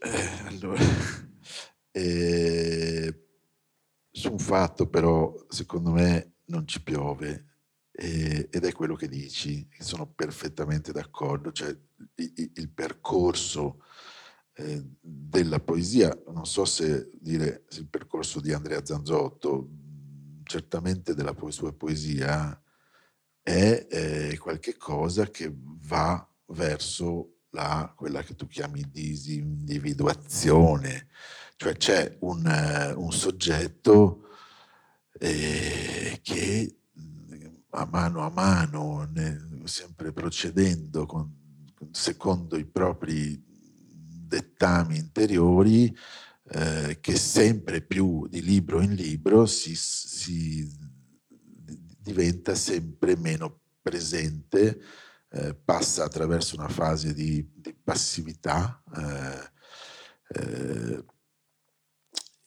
[0.00, 0.80] Eh, allora,
[1.90, 3.26] eh,
[4.10, 7.46] su un fatto però, secondo me, non ci piove
[7.90, 11.76] eh, ed è quello che dici, sono perfettamente d'accordo, cioè
[12.14, 13.82] il, il percorso
[14.58, 19.68] eh, della poesia, non so se dire se il percorso di Andrea Zanzotto,
[20.42, 22.60] certamente della sua poesia,
[23.40, 31.06] è eh, qualche cosa che va verso la, quella che tu chiami disindividuazione,
[31.56, 34.24] cioè c'è un, uh, un soggetto
[35.20, 36.78] eh, che
[37.70, 41.32] a mano a mano, ne, sempre procedendo con,
[41.92, 43.46] secondo i propri
[44.28, 45.94] dettami interiori,
[46.50, 50.70] eh, che sempre più di libro in libro si, si
[51.98, 54.80] diventa sempre meno presente,
[55.30, 59.50] eh, passa attraverso una fase di, di passività eh,
[60.40, 61.04] eh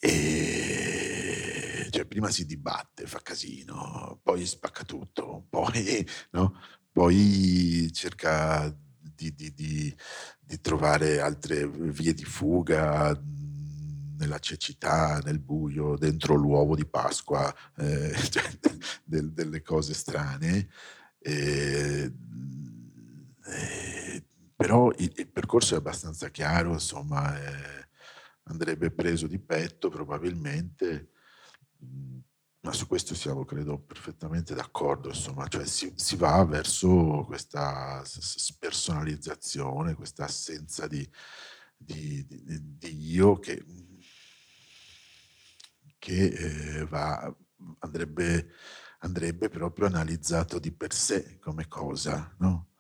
[0.04, 6.56] e cioè, prima si dibatte, fa casino, poi spacca tutto, poi, no?
[6.92, 8.76] poi cerca
[9.22, 9.96] di, di, di,
[10.40, 13.16] di, trovare altre vie di fuga
[14.18, 18.50] nella cecità, nel buio, dentro l'uovo di Pasqua, eh, cioè,
[19.04, 20.70] del, delle cose strane.
[21.20, 22.12] Eh,
[23.46, 24.24] eh,
[24.56, 27.36] però il, il, percorso è abbastanza chiaro, insomma,
[28.44, 31.10] andrebbe preso di petto probabilmente,
[32.62, 39.96] ma su questo siamo credo perfettamente d'accordo, insomma, cioè si, si va verso questa spersonalizzazione,
[39.96, 41.08] questa assenza di,
[41.76, 43.64] di, di, di io che
[46.02, 46.26] che
[46.80, 47.32] eh, va,
[47.80, 48.50] andrebbe,
[49.02, 52.71] andrebbe, proprio analizzato di per sé come cosa, no?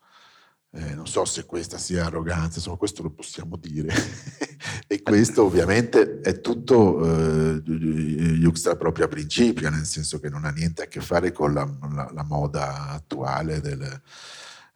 [0.74, 3.94] Eh, non so se questa sia arroganza, insomma questo lo possiamo dire.
[4.88, 10.84] e questo ovviamente è tutto eh, juxta propria principio, nel senso che non ha niente
[10.84, 14.02] a che fare con la, la, la moda attuale del,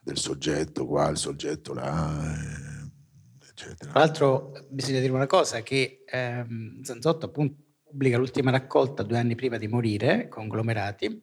[0.00, 2.34] del, soggetto qua, il soggetto là.
[2.34, 3.90] Eh, eccetera.
[3.92, 9.34] Tra l'altro bisogna dire una cosa, che ehm, Zanzotto appunto pubblica l'ultima raccolta due anni
[9.34, 11.22] prima di morire, Conglomerati,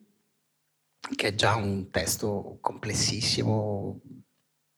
[1.15, 4.01] che è già un testo complessissimo,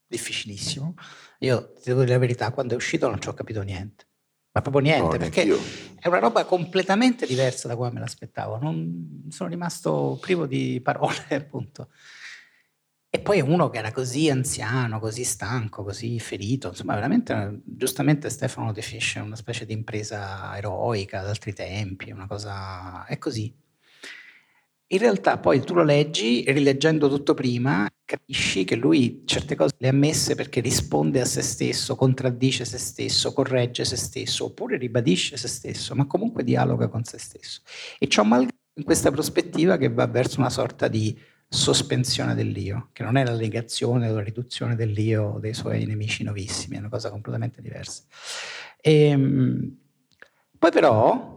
[0.07, 0.93] difficilissimo.
[1.39, 4.05] Io ti devo dire la verità, quando è uscito non ci ho capito niente.
[4.55, 5.59] Ma proprio niente, no, perché io.
[5.99, 8.57] è una roba completamente diversa da come me l'aspettavo.
[8.57, 11.89] Non, sono rimasto privo di parole, appunto.
[13.09, 18.71] E poi uno che era così anziano, così stanco, così ferito, insomma, veramente, giustamente Stefano
[18.71, 23.05] definisce una specie di impresa eroica ad altri tempi, una cosa...
[23.05, 23.53] è così.
[24.87, 29.87] In realtà poi tu lo leggi, rileggendo tutto prima, capisci che lui certe cose le
[29.87, 35.37] ha messe perché risponde a se stesso, contraddice se stesso, corregge se stesso, oppure ribadisce
[35.37, 37.61] se stesso, ma comunque dialoga con se stesso.
[37.97, 43.03] E ciò malgrado in questa prospettiva che va verso una sorta di sospensione dell'io, che
[43.03, 47.09] non è la negazione o la riduzione dell'io dei suoi nemici novissimi, è una cosa
[47.09, 48.03] completamente diversa.
[48.81, 49.77] E, ehm,
[50.57, 51.35] poi però,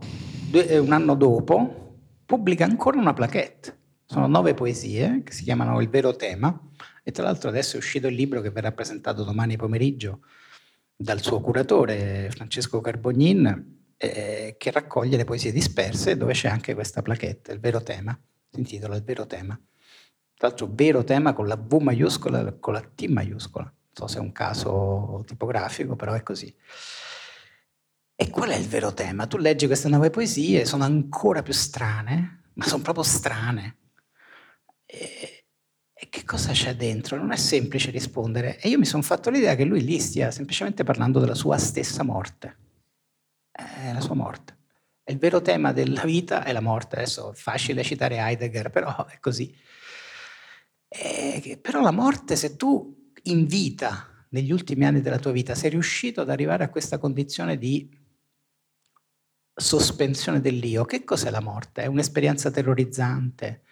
[0.53, 3.78] eh, un anno dopo, pubblica ancora una plaquette.
[4.11, 6.59] Sono nove poesie che si chiamano Il vero tema
[7.03, 10.21] e tra l'altro adesso è uscito il libro che verrà presentato domani pomeriggio
[10.97, 17.03] dal suo curatore Francesco Carbognin eh, che raccoglie le poesie disperse dove c'è anche questa
[17.03, 18.19] plaquette, Il vero tema,
[18.51, 19.61] si intitola Il vero tema.
[20.35, 23.65] Tra l'altro vero tema con la V maiuscola e con la T maiuscola.
[23.65, 26.57] Non so se è un caso tipografico, però è così.
[28.17, 29.27] E qual è il vero tema?
[29.27, 33.77] Tu leggi queste nuove poesie, sono ancora più strane, ma sono proprio strane.
[34.91, 35.45] E,
[35.93, 37.19] e che cosa c'è dentro?
[37.19, 38.59] Non è semplice rispondere.
[38.59, 42.03] E io mi sono fatto l'idea che lui lì stia semplicemente parlando della sua stessa
[42.03, 42.57] morte.
[43.51, 44.57] È la sua morte.
[45.05, 46.97] E il vero tema della vita è la morte.
[46.97, 49.55] Adesso è facile citare Heidegger, però è così.
[50.89, 55.71] Eh, però la morte, se tu in vita, negli ultimi anni della tua vita, sei
[55.71, 57.91] riuscito ad arrivare a questa condizione di
[59.55, 61.83] sospensione dell'io, che cos'è la morte?
[61.83, 63.65] È un'esperienza terrorizzante?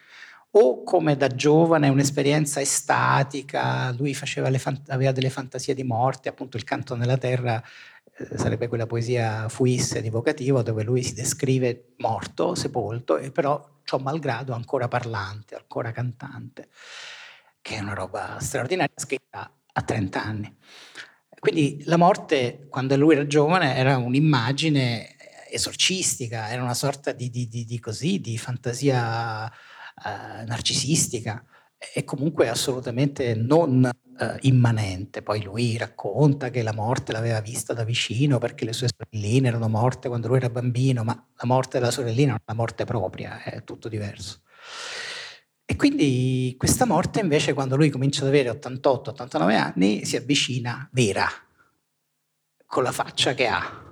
[0.59, 6.63] O come da giovane un'esperienza estatica, lui fant- aveva delle fantasie di morte, appunto il
[6.63, 7.61] canto nella terra
[8.17, 13.63] eh, sarebbe quella poesia fuisse di vocativo dove lui si descrive morto, sepolto, e però
[13.83, 16.69] ciò malgrado ancora parlante, ancora cantante,
[17.61, 20.57] che è una roba straordinaria scritta a 30 anni.
[21.37, 25.17] Quindi la morte, quando lui era giovane, era un'immagine
[25.51, 29.51] esorcistica, era una sorta di, di, di, di così, di fantasia
[30.05, 31.43] eh, narcisistica
[31.93, 33.89] e comunque assolutamente non
[34.19, 35.21] eh, immanente.
[35.21, 39.69] Poi lui racconta che la morte l'aveva vista da vicino perché le sue sorelline erano
[39.69, 43.43] morte quando lui era bambino, ma la morte della sorellina non è una morte propria,
[43.43, 44.41] è tutto diverso.
[45.69, 51.27] E quindi questa morte invece quando lui comincia ad avere 88-89 anni si avvicina vera,
[52.65, 53.85] con la faccia che ha.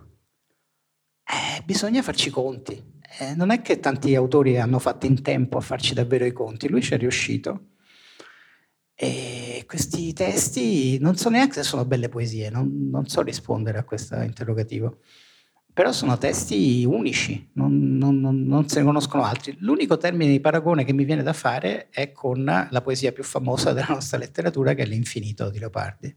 [1.26, 2.95] Eh, bisogna farci conti.
[3.20, 6.68] Eh, non è che tanti autori hanno fatto in tempo a farci davvero i conti,
[6.68, 7.70] lui ci è riuscito
[8.98, 13.84] e questi testi non so neanche se sono belle poesie, non, non so rispondere a
[13.84, 15.00] questo interrogativo.
[15.74, 19.58] però sono testi unici, non, non, non, se ne conoscono altri.
[19.60, 23.74] L'unico termine di paragone che mi viene da fare è con la poesia più famosa
[23.74, 26.16] della nostra letteratura, che è L'infinito di Leopardi.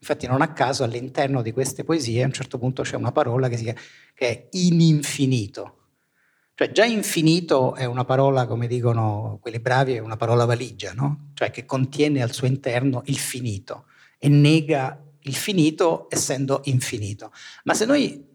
[0.00, 3.48] Infatti non a caso all'interno di queste poesie a un certo punto c'è una parola
[3.48, 3.80] che, si chiama,
[4.14, 5.77] che è ininfinito.
[6.58, 11.30] Cioè già infinito è una parola, come dicono quelli bravi, è una parola valigia, no?
[11.34, 13.84] Cioè che contiene al suo interno il finito
[14.18, 17.30] e nega il finito essendo infinito.
[17.62, 18.26] Ma se noi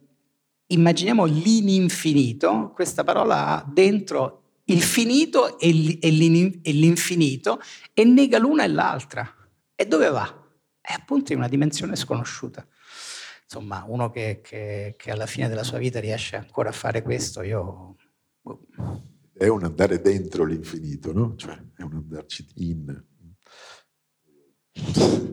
[0.68, 7.60] immaginiamo l'ininfinito, questa parola ha dentro il finito e l'infinito
[7.94, 9.36] e nega l'una e l'altra.
[9.76, 10.48] E dove va?
[10.80, 12.66] È appunto in una dimensione sconosciuta.
[13.44, 17.42] Insomma, uno che, che, che alla fine della sua vita riesce ancora a fare questo,
[17.42, 17.98] io...
[19.34, 21.36] È un andare dentro l'infinito, no?
[21.36, 23.04] Cioè, è un andarci in.
[24.74, 25.24] Sì.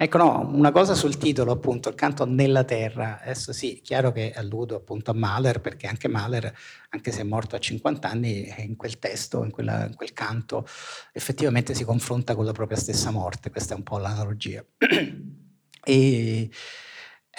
[0.00, 3.20] Ecco, no, una cosa sul titolo, appunto, il canto nella terra.
[3.20, 6.54] Adesso sì, chiaro che alludo appunto a Mahler, perché anche Mahler,
[6.90, 10.64] anche se è morto a 50 anni, in quel testo, in, quella, in quel canto,
[11.12, 13.50] effettivamente si confronta con la propria stessa morte.
[13.50, 14.64] Questa è un po' l'analogia.
[15.84, 16.50] e,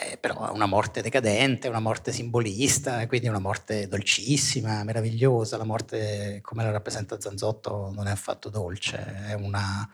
[0.01, 5.57] eh, però è una morte decadente, una morte simbolista, quindi una morte dolcissima, meravigliosa.
[5.57, 9.89] La morte, come la rappresenta Zanzotto, non è affatto dolce, è una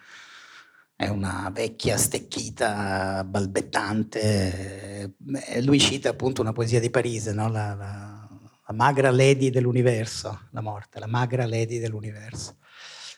[0.98, 5.14] è una vecchia stecchita balbettante.
[5.48, 7.50] Eh, lui cita appunto una poesia di Parisi, no?
[7.50, 8.28] la, la,
[8.66, 12.58] la, magra lady dell'universo, la morte, la magra lady dell'universo.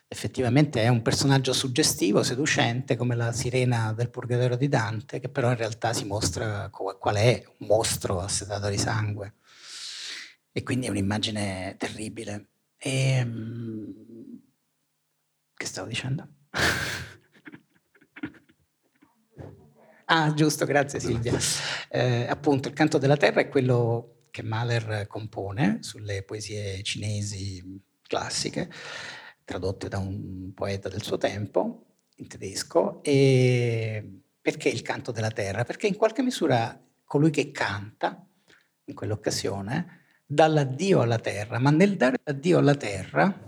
[0.09, 5.49] Effettivamente è un personaggio suggestivo, seducente, come la sirena del Purgatorio di Dante, che però
[5.49, 9.33] in realtà si mostra qual è un mostro assetato di sangue.
[10.53, 12.49] E quindi è un'immagine terribile.
[12.77, 14.41] E, ehm,
[15.53, 16.27] che stavo dicendo?
[20.09, 21.37] Ah, giusto, grazie Silvia.
[21.89, 27.61] Eh, appunto, il canto della terra è quello che Mahler compone sulle poesie cinesi
[28.03, 28.71] classiche,
[29.47, 31.85] tradotte da un poeta del suo tempo,
[32.17, 33.01] in tedesco.
[33.01, 35.63] E perché il canto della terra?
[35.63, 38.27] Perché in qualche misura colui che canta,
[38.83, 43.45] in quell'occasione, dà l'addio alla terra, ma nel dare l'addio alla terra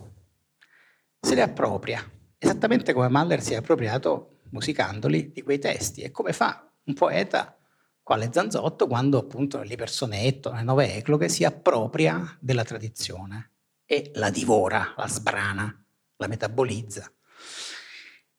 [1.20, 2.02] se le appropria,
[2.38, 6.02] esattamente come Mahler si è appropriato musicandoli di quei testi.
[6.02, 7.58] E come fa un poeta
[8.02, 13.52] quale Zanzotto quando appunto nell'ipersonetto, nelle nove ecloghe, si appropria della tradizione
[13.84, 15.84] e la divora, la sbrana,
[16.20, 17.12] la metabolizza.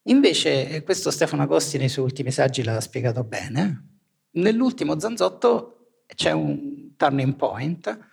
[0.05, 3.99] Invece, questo Stefano Agosti nei suoi ultimi saggi l'ha spiegato bene,
[4.33, 8.09] nell'ultimo Zanzotto c'è un turning point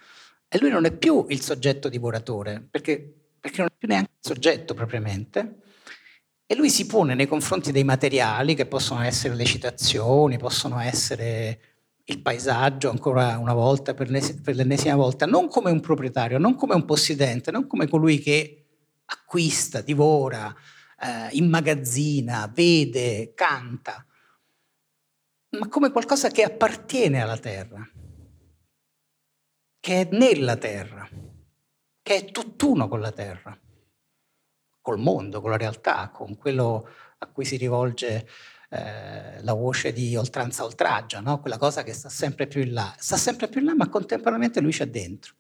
[0.48, 2.98] e lui non è più il soggetto divoratore, perché,
[3.40, 5.62] perché non è più neanche il soggetto propriamente,
[6.46, 11.60] e lui si pone nei confronti dei materiali, che possono essere le citazioni, possono essere
[12.06, 16.86] il paesaggio, ancora una volta, per, l'ennesima volta, non come un proprietario, non come un
[16.86, 18.67] possidente, non come colui che
[19.08, 20.54] acquista, divora,
[21.00, 24.06] eh, immagazzina, vede, canta,
[25.58, 27.88] ma come qualcosa che appartiene alla terra,
[29.80, 31.08] che è nella terra,
[32.02, 33.58] che è tutt'uno con la terra
[34.88, 36.88] col mondo, con la realtà, con quello
[37.18, 38.26] a cui si rivolge
[38.70, 41.42] eh, la voce di oltranza oltraggio, no?
[41.42, 42.96] quella cosa che sta sempre più in là.
[42.98, 45.34] Sta sempre più in là, ma contemporaneamente lui c'è dentro.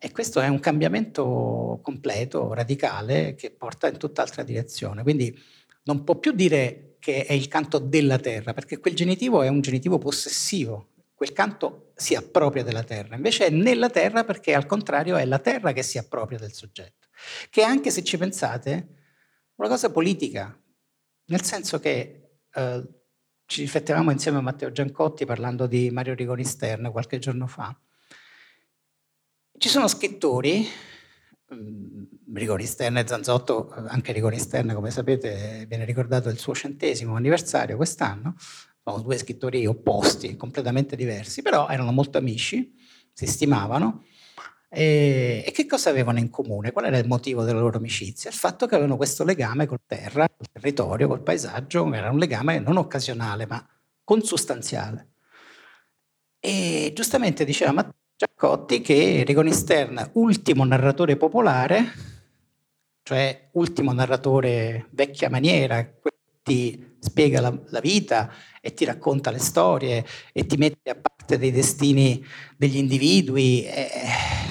[0.00, 5.02] E questo è un cambiamento completo, radicale, che porta in tutt'altra direzione.
[5.02, 5.36] Quindi
[5.84, 9.60] non può più dire che è il canto della terra, perché quel genitivo è un
[9.60, 10.90] genitivo possessivo.
[11.14, 15.40] Quel canto si appropria della terra, invece è nella terra perché al contrario è la
[15.40, 17.08] terra che si appropria del soggetto
[17.50, 18.96] che anche se ci pensate,
[19.56, 20.56] una cosa politica,
[21.26, 22.88] nel senso che eh,
[23.46, 27.76] ci riflettevamo insieme a Matteo Giancotti parlando di Mario Rigoni Stern qualche giorno fa.
[29.58, 30.68] Ci sono scrittori,
[31.52, 37.16] mm, Rigoni Stern e Zanzotto, anche Rigoni Stern come sapete viene ricordato il suo centesimo
[37.16, 38.36] anniversario quest'anno,
[38.84, 42.72] sono due scrittori opposti, completamente diversi, però erano molto amici,
[43.12, 44.04] si stimavano
[44.68, 46.70] e, e, che cosa avevano in comune?
[46.70, 48.30] Qual era il motivo della loro amicizia?
[48.30, 52.60] Il fatto che avevano questo legame col terra, col territorio, col paesaggio, era un legame
[52.60, 53.66] non occasionale ma
[54.04, 55.08] consustanziale.
[56.40, 57.94] E giustamente diceva Matteo
[58.40, 61.92] Giaccotti che Rigoni Stern, ultimo narratore popolare,
[63.02, 65.84] cioè ultimo narratore vecchia maniera,
[66.44, 68.30] ti spiega la, la vita
[68.60, 72.24] e ti racconta le storie e ti mette a parte dei destini
[72.56, 73.64] degli individui.
[73.64, 73.90] Eh,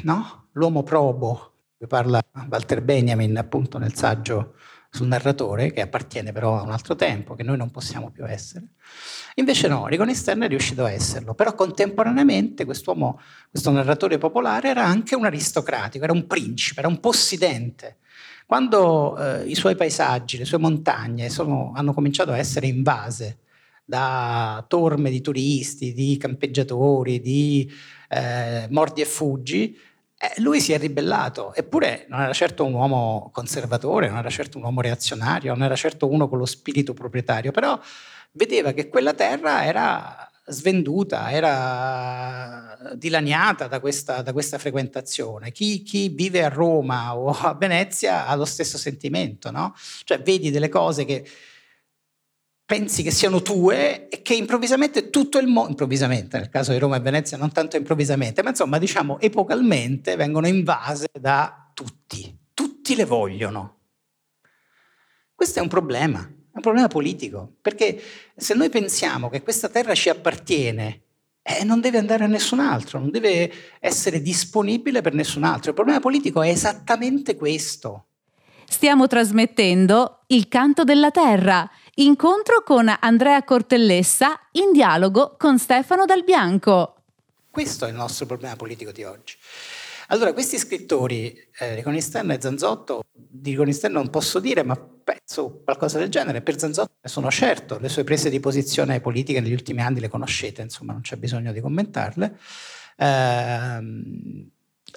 [0.04, 0.50] no?
[0.52, 4.56] L'uomo probo, di cui parla Walter Benjamin appunto nel saggio
[4.90, 8.68] sul narratore, che appartiene però a un altro tempo, che noi non possiamo più essere.
[9.36, 13.20] Invece no, Rigoni Stern è riuscito a esserlo, però contemporaneamente quest'uomo,
[13.50, 17.98] questo narratore popolare era anche un aristocratico, era un principe, era un possidente.
[18.46, 23.40] Quando eh, i suoi paesaggi, le sue montagne sono, hanno cominciato a essere invase
[23.84, 27.72] da torme di turisti, di campeggiatori, di
[28.10, 29.78] eh, mordi e fuggi,
[30.20, 34.58] eh, lui si è ribellato, eppure non era certo un uomo conservatore, non era certo
[34.58, 37.80] un uomo reazionario, non era certo uno con lo spirito proprietario, però
[38.32, 45.52] vedeva che quella terra era svenduta, era dilaniata da questa, da questa frequentazione.
[45.52, 49.76] Chi, chi, vive a Roma o a Venezia ha lo stesso sentimento, no?
[50.04, 51.28] Cioè vedi delle cose che
[52.68, 56.98] pensi che siano tue e che improvvisamente tutto il mondo, improvvisamente nel caso di Roma
[56.98, 63.06] e Venezia non tanto improvvisamente, ma insomma diciamo epocalmente vengono invase da tutti, tutti le
[63.06, 63.78] vogliono.
[65.34, 68.02] Questo è un problema, è un problema politico, perché
[68.36, 71.04] se noi pensiamo che questa terra ci appartiene,
[71.42, 73.50] eh, non deve andare a nessun altro, non deve
[73.80, 75.70] essere disponibile per nessun altro.
[75.70, 78.08] Il problema politico è esattamente questo.
[78.70, 86.24] Stiamo trasmettendo Il canto della terra Incontro con Andrea Cortellessa in dialogo con Stefano Dal
[86.24, 87.02] Bianco.
[87.50, 89.36] Questo è il nostro problema politico di oggi.
[90.10, 95.98] Allora, questi scrittori, eh, Riconisterno e Zanzotto, di Riconisterno non posso dire, ma penso qualcosa
[95.98, 96.42] del genere.
[96.42, 100.08] Per Zanzotto ne sono certo, le sue prese di posizione politiche negli ultimi anni le
[100.08, 102.38] conoscete, insomma non c'è bisogno di commentarle.
[102.96, 103.80] Eh,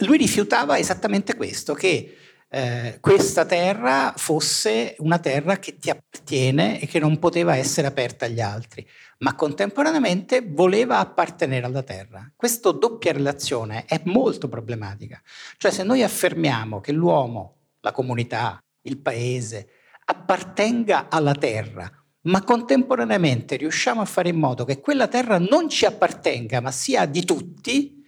[0.05, 2.15] lui rifiutava esattamente questo, che
[2.53, 8.25] eh, questa terra fosse una terra che ti appartiene e che non poteva essere aperta
[8.25, 8.85] agli altri,
[9.19, 12.29] ma contemporaneamente voleva appartenere alla terra.
[12.35, 15.23] Questa doppia relazione è molto problematica.
[15.59, 19.69] Cioè se noi affermiamo che l'uomo, la comunità, il paese
[20.07, 21.89] appartenga alla terra,
[22.23, 27.07] ma contemporaneamente riusciamo a fare in modo che quella terra non ci appartenga, ma sia
[27.07, 28.00] di tutti,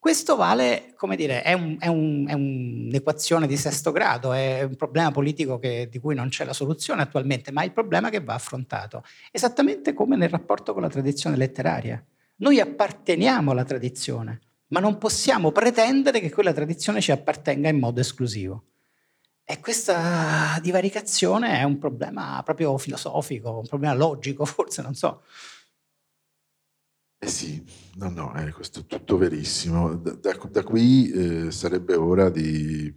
[0.00, 4.74] questo vale, come dire, è, un, è, un, è, un'equazione di sesto grado, è un
[4.74, 8.20] problema politico che, di cui non c'è la soluzione attualmente, ma è il problema che
[8.20, 12.02] va affrontato, esattamente come nel rapporto con la tradizione letteraria.
[12.36, 18.00] Noi apparteniamo alla tradizione, ma non possiamo pretendere che quella tradizione ci appartenga in modo
[18.00, 18.64] esclusivo.
[19.44, 25.24] E questa divaricazione è un problema proprio filosofico, un problema logico, forse, non so.
[27.22, 27.62] Eh sì,
[27.96, 29.94] no, no, eh, questo è tutto verissimo.
[29.94, 32.90] Da, da, da qui eh, sarebbe ora di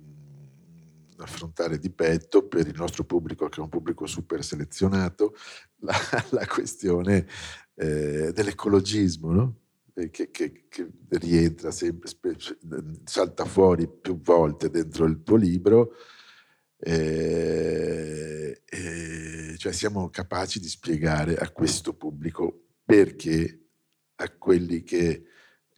[1.17, 5.35] affrontare di petto per il nostro pubblico, che è un pubblico super selezionato,
[5.83, 5.93] la,
[6.29, 7.27] la questione
[7.75, 9.57] eh, dell'ecologismo, no?
[9.93, 12.09] che, che, che, rientra sempre,
[13.03, 15.95] salta fuori più volte dentro il tuo libro.
[16.77, 18.61] Eh,
[19.57, 23.62] cioè siamo capaci di spiegare a questo pubblico perché
[24.15, 25.25] a quelli che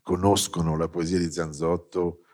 [0.02, 2.26] conoscono la poesia di Zanzotto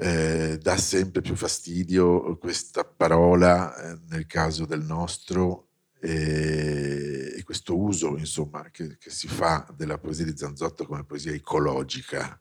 [0.00, 7.76] eh, dà sempre più fastidio questa parola eh, nel caso del nostro eh, e questo
[7.76, 12.40] uso insomma che, che, si fa della poesia di Zanzotto come poesia ecologica.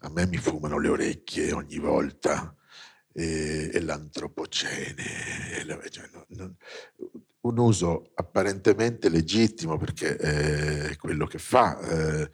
[0.00, 2.54] A me mi fumano le orecchie ogni volta
[3.12, 6.56] e, l'antropocene e cioè, non,
[7.46, 12.30] un uso apparentemente legittimo perché è quello che fa, eh,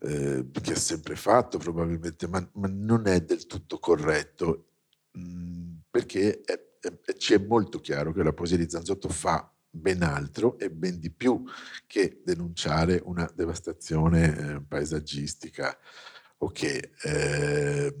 [0.00, 4.66] eh, che ha sempre fatto probabilmente, ma, ma, non è del tutto corretto
[5.12, 9.52] mh, mm, perché è, è, ci è molto chiaro che la poesia di Zanzotto fa
[9.70, 11.44] ben altro e ben di più
[11.86, 15.76] che denunciare una devastazione eh, paesaggistica.
[16.38, 17.96] Ok, eh,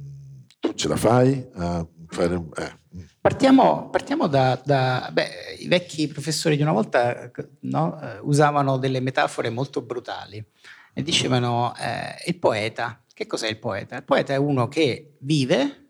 [0.60, 2.34] tu ce la fai a fare...
[2.56, 2.86] Eh,
[3.20, 7.30] Partiamo, partiamo da, da beh, i vecchi professori di una volta
[7.60, 10.42] no, eh, usavano delle metafore molto brutali
[10.94, 13.02] e dicevano eh, il poeta.
[13.12, 13.96] Che cos'è il poeta?
[13.96, 15.88] Il poeta è uno che vive,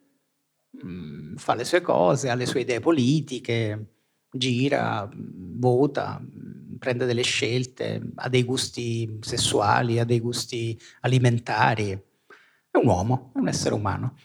[0.71, 3.87] mh, mm, fa le sue cose, ha le sue idee politiche,
[4.31, 11.91] gira, mm, vota, mm, prende delle scelte, ha dei gusti sessuali, ha dei gusti alimentari.
[11.91, 14.17] È un uomo, è un essere umano.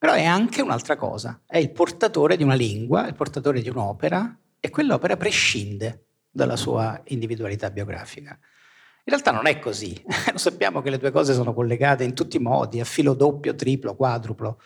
[0.00, 4.34] Però è anche un'altra cosa, è il portatore di una lingua, il portatore di un'opera
[4.58, 8.30] e quell'opera prescinde dalla sua individualità biografica.
[8.30, 12.38] In realtà non è così, lo sappiamo che le due cose sono collegate in tutti
[12.38, 14.58] i modi, a filo doppio, triplo, quadruplo,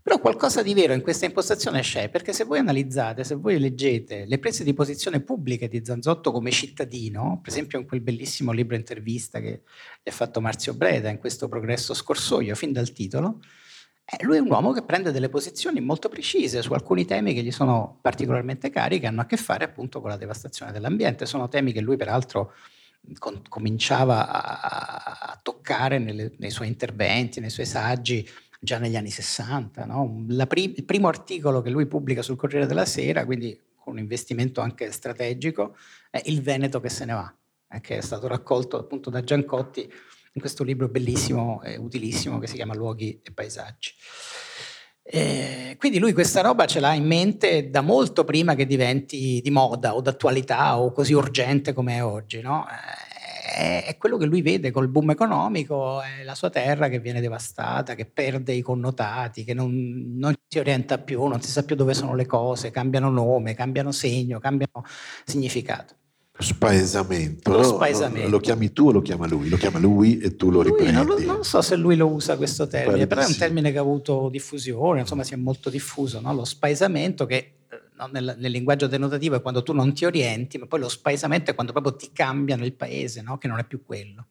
[0.00, 4.26] però qualcosa di vero in questa impostazione c'è, perché se voi analizzate, se voi leggete
[4.26, 8.76] le prese di posizione pubbliche di Zanzotto come cittadino, per esempio in quel bellissimo libro
[8.76, 9.62] intervista che
[10.00, 13.40] gli ha fatto Marzio Breda, in questo progresso scorsoio, fin dal titolo,
[14.10, 17.42] Eh, lui è un uomo che prende delle posizioni molto precise su alcuni temi che
[17.42, 21.26] gli sono particolarmente cari, che hanno a che fare appunto con la devastazione dell'ambiente.
[21.26, 22.54] Sono temi che lui peraltro
[23.18, 28.26] con, cominciava a, a toccare nelle, nei suoi interventi, nei suoi saggi
[28.58, 29.84] già negli anni 60.
[29.84, 30.24] No?
[30.48, 34.62] Pri- il primo articolo che lui pubblica sul Corriere della Sera, quindi con un investimento
[34.62, 35.76] anche strategico,
[36.08, 37.34] è Il Veneto che se ne va,
[37.70, 39.92] eh, che è stato raccolto appunto da Giancotti
[40.38, 43.92] in questo libro bellissimo e utilissimo che si chiama Luoghi e paesaggi.
[45.02, 49.50] E quindi lui questa roba ce l'ha in mente da molto prima che diventi di
[49.50, 52.40] moda o d'attualità o così urgente come è oggi.
[52.40, 52.66] No?
[53.56, 57.94] È quello che lui vede col boom economico, è la sua terra che viene devastata,
[57.94, 61.94] che perde i connotati, che non, non si orienta più, non si sa più dove
[61.94, 64.84] sono le cose, cambiano nome, cambiano segno, cambiano
[65.24, 65.96] significato.
[66.40, 67.50] Spaesamento.
[67.50, 68.28] Lo spaesamento.
[68.28, 69.48] Lo, lo, chiami tu o lo chiama lui?
[69.48, 71.24] Lo chiama lui e tu lo lui, riprendi.
[71.24, 73.80] Non, non, so se lui lo usa questo termine, però è un termine che ha
[73.80, 76.32] avuto diffusione, insomma si è molto diffuso, no?
[76.32, 77.36] lo spaesamento che
[77.68, 80.88] eh, no, nel, nel, linguaggio denotativo è quando tu non ti orienti, ma poi lo
[80.88, 83.36] spaesamento è quando proprio ti cambiano il paese, no?
[83.38, 84.26] che non è più quello.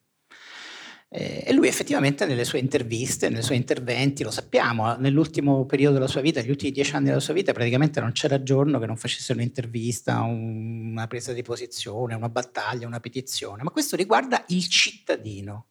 [1.10, 6.08] Eh, e lui effettivamente nelle sue interviste, nei suoi interventi, lo sappiamo, nell'ultimo periodo della
[6.08, 8.98] sua vita, negli ultimi dieci anni della sua vita, praticamente non c'era giorno che non
[8.98, 15.68] facesse un'intervista, una presa di posizione, una battaglia, una petizione, ma questo riguarda il cittadino,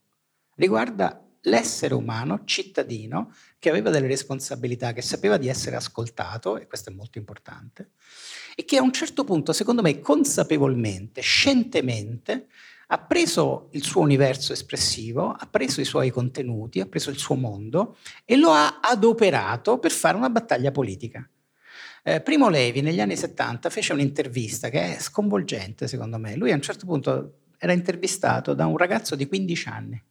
[0.55, 6.91] riguarda l'essere umano cittadino che aveva delle responsabilità, che sapeva di essere ascoltato, e questo
[6.91, 7.91] è molto importante,
[8.57, 12.49] e che a un certo punto, secondo me, consapevolmente, scientemente,
[12.89, 17.35] ha preso il suo universo espressivo, ha preso i suoi contenuti, ha preso il suo
[17.35, 21.29] mondo e lo ha adoperato per fare una battaglia politica.
[22.05, 26.37] Eh, Primo Levi negli anni 70 fece un'intervista che è sconvolgente secondo me.
[26.37, 30.05] Lui a un certo punto era intervistato da un ragazzo di 15 anni.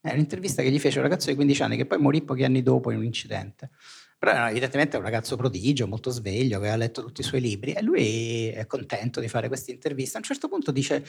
[0.00, 2.62] È un'intervista che gli fece un ragazzo di 15 anni che poi morì pochi anni
[2.62, 3.70] dopo in un incidente.
[4.18, 7.72] Però era evidentemente un ragazzo prodigio, molto sveglio, che aveva letto tutti i suoi libri
[7.72, 10.16] e lui è contento di fare questa intervista.
[10.16, 11.04] A un certo punto dice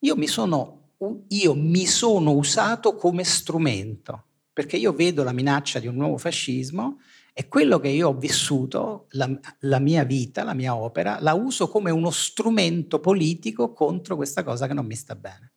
[0.00, 0.92] io mi sono,
[1.28, 6.98] io mi sono usato come strumento, perché io vedo la minaccia di un nuovo fascismo
[7.32, 9.30] e quello che io ho vissuto, la,
[9.60, 14.66] la, mia vita, la mia opera, la uso come uno strumento politico contro questa cosa
[14.66, 15.52] che non mi sta bene.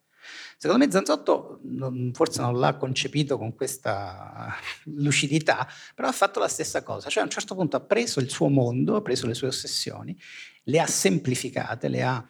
[0.56, 6.48] Secondo me Zanzotto non, forse non l'ha concepito con questa lucidità, però ha fatto la
[6.48, 9.34] stessa cosa, cioè a un certo punto ha preso il suo mondo, ha preso le
[9.34, 10.18] sue ossessioni,
[10.64, 12.26] le ha semplificate, le ha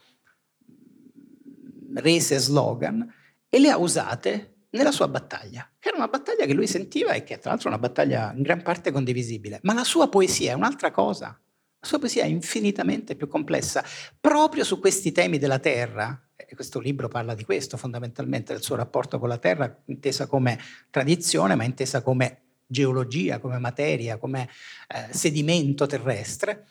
[1.95, 3.07] rese slogan
[3.49, 7.23] e le ha usate nella sua battaglia, che era una battaglia che lui sentiva e
[7.23, 9.61] che tra l'altro è una battaglia in gran parte condivisibile.
[9.63, 11.27] Ma la sua poesia è un'altra cosa.
[11.27, 13.85] La sua poesia è infinitamente più complessa.
[14.21, 18.75] Proprio su questi temi della terra, e questo libro parla di questo fondamentalmente, del suo
[18.75, 20.59] rapporto con la terra, intesa come
[20.91, 24.49] tradizione, ma intesa come geologia, come materia, come
[24.89, 26.67] eh, sedimento terrestre,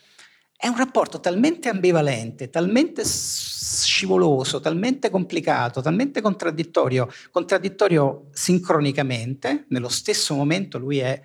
[0.64, 10.34] è un rapporto talmente ambivalente, talmente scivoloso, talmente complicato, talmente contraddittorio, contraddittorio sincronicamente, nello stesso
[10.34, 11.22] momento lui è,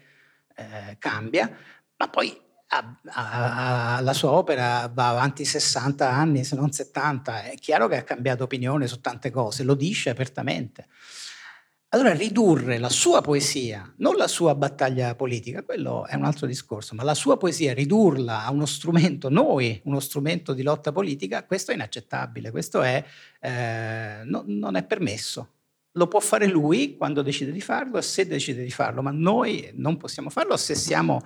[0.57, 1.57] eh, cambia,
[1.99, 2.37] ma poi
[2.67, 7.87] a, a, a, la sua opera va avanti 60 anni, se non 70, è chiaro
[7.87, 10.89] che ha cambiato opinione su tante cose, lo dice apertamente.
[11.93, 16.95] Allora ridurre la sua poesia, non la sua battaglia politica, quello è un altro discorso,
[16.95, 21.71] ma la sua poesia, ridurla a uno strumento, noi, uno strumento di lotta politica, questo
[21.71, 23.03] è inaccettabile, questo è,
[23.41, 25.55] eh, no, non è permesso.
[25.93, 29.97] Lo può fare lui quando decide di farlo se decide di farlo, ma noi non
[29.97, 31.23] possiamo farlo se, siamo,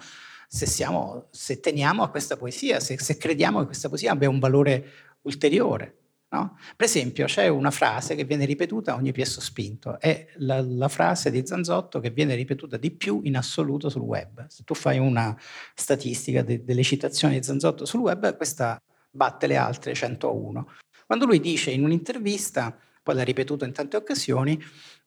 [0.46, 4.38] se, siamo, se teniamo a questa poesia, se, se crediamo che questa poesia abbia un
[4.38, 4.84] valore
[5.22, 6.01] ulteriore.
[6.32, 6.56] No?
[6.76, 10.88] Per esempio c'è una frase che viene ripetuta a ogni piesso spinto, è la, la,
[10.88, 14.46] frase di Zanzotto che viene ripetuta di più in assoluto sul web.
[14.46, 15.38] Se tu fai una
[15.74, 18.80] statistica de, delle citazioni di Zanzotto sul web, questa
[19.10, 20.70] batte le altre 101.
[21.06, 24.58] Quando lui dice in un'intervista, poi l'ha ripetuto in tante occasioni,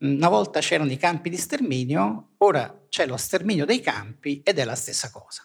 [0.02, 4.64] una volta c'erano i campi di sterminio, ora c'è lo sterminio dei campi ed è
[4.64, 5.44] la stessa cosa.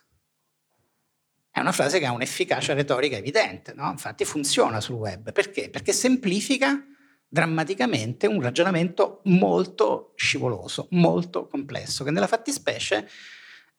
[1.50, 3.90] È una frase che ha un'efficacia retorica evidente, no?
[3.90, 5.32] infatti funziona sul web.
[5.32, 5.68] Perché?
[5.68, 6.84] Perché semplifica
[7.26, 13.08] drammaticamente un ragionamento molto scivoloso, molto complesso, che nella fattispecie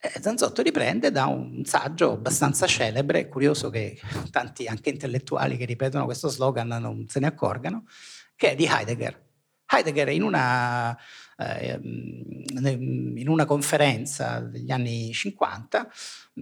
[0.03, 3.99] eh, Zanzotto riprende da un saggio abbastanza celebre, curioso che
[4.31, 7.85] tanti anche intellettuali che ripetono questo slogan non se ne accorgano,
[8.35, 9.29] che è di Heidegger.
[9.67, 10.97] Heidegger in una,
[11.37, 15.87] eh, in una conferenza degli anni 50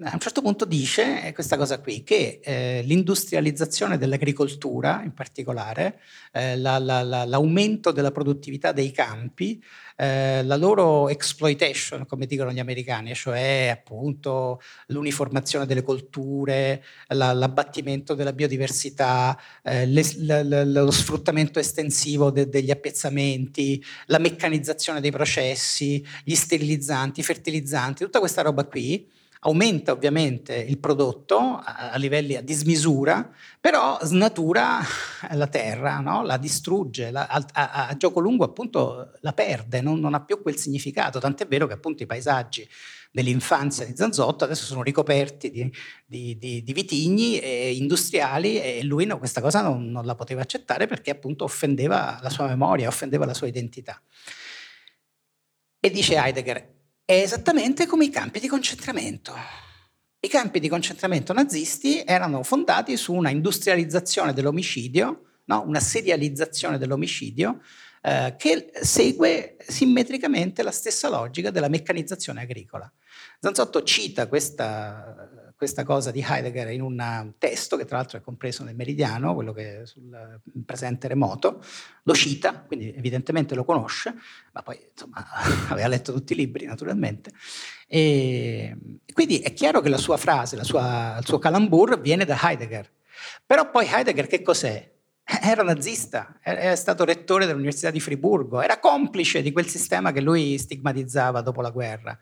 [0.03, 5.99] a un certo punto dice questa cosa qui, che eh, l'industrializzazione dell'agricoltura in particolare,
[6.31, 9.61] eh, la, la, la, l'aumento della produttività dei campi,
[9.97, 18.31] eh, la loro exploitation, come dicono gli americani, cioè appunto l'uniformazione delle colture, l'abbattimento della
[18.33, 27.19] biodiversità, eh, le, lo sfruttamento estensivo de, degli appezzamenti, la meccanizzazione dei processi, gli sterilizzanti,
[27.19, 33.97] i fertilizzanti, tutta questa roba qui aumenta ovviamente il prodotto a, livelli a dismisura, però
[34.01, 34.79] snatura
[35.31, 36.23] la terra, no?
[36.23, 40.57] la distrugge, la, a, a, gioco lungo appunto la perde, non, non ha più quel
[40.57, 42.67] significato, tant'è vero che appunto i paesaggi
[43.11, 45.73] dell'infanzia di Zanzotto adesso sono ricoperti di,
[46.05, 50.85] di, di, di vitigni industriali e lui no, questa cosa non, non, la poteva accettare
[50.85, 53.99] perché appunto offendeva la sua memoria, offendeva la sua identità.
[55.79, 56.78] E dice Heidegger,
[57.09, 59.33] è esattamente come i campi di concentramento.
[60.19, 65.63] I campi di concentramento nazisti erano fondati su una industrializzazione dell'omicidio, no?
[65.65, 67.61] una serializzazione dell'omicidio,
[68.03, 72.87] eh, che segue simmetricamente la stessa logica della meccanizzazione agricola.
[73.39, 75.28] Zanzotto cita questa
[75.59, 79.51] questa cosa di Heidegger in un testo che tra l'altro è compreso nel Meridiano, quello
[79.51, 81.61] che è sul presente remoto,
[82.03, 84.15] lo cita, quindi evidentemente lo conosce,
[84.53, 85.21] ma poi insomma
[85.67, 87.31] aveva letto tutti i libri naturalmente.
[87.89, 88.73] E
[89.11, 92.89] quindi è chiaro che la sua frase, la sua, il suo calambur viene da Heidegger.
[93.45, 94.89] Però poi Heidegger che cos'è?
[95.41, 100.57] Era nazista, è stato rettore dell'Università di Friburgo, era complice di quel sistema che lui
[100.57, 102.17] stigmatizzava dopo la guerra.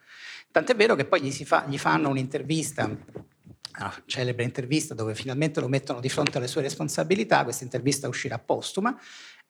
[0.51, 2.89] Tant'è vero che poi gli, fa, gli fanno un'intervista
[3.77, 8.39] una celebre intervista dove finalmente lo mettono di fronte alle sue responsabilità, questa intervista uscirà
[8.39, 8.99] postuma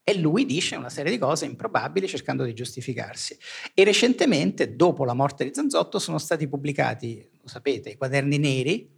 [0.03, 3.37] e lui dice una serie di cose improbabili cercando di giustificarsi.
[3.73, 8.89] E recentemente, dopo la morte di Zanzotto, sono stati pubblicati, lo sapete, i quaderni neri,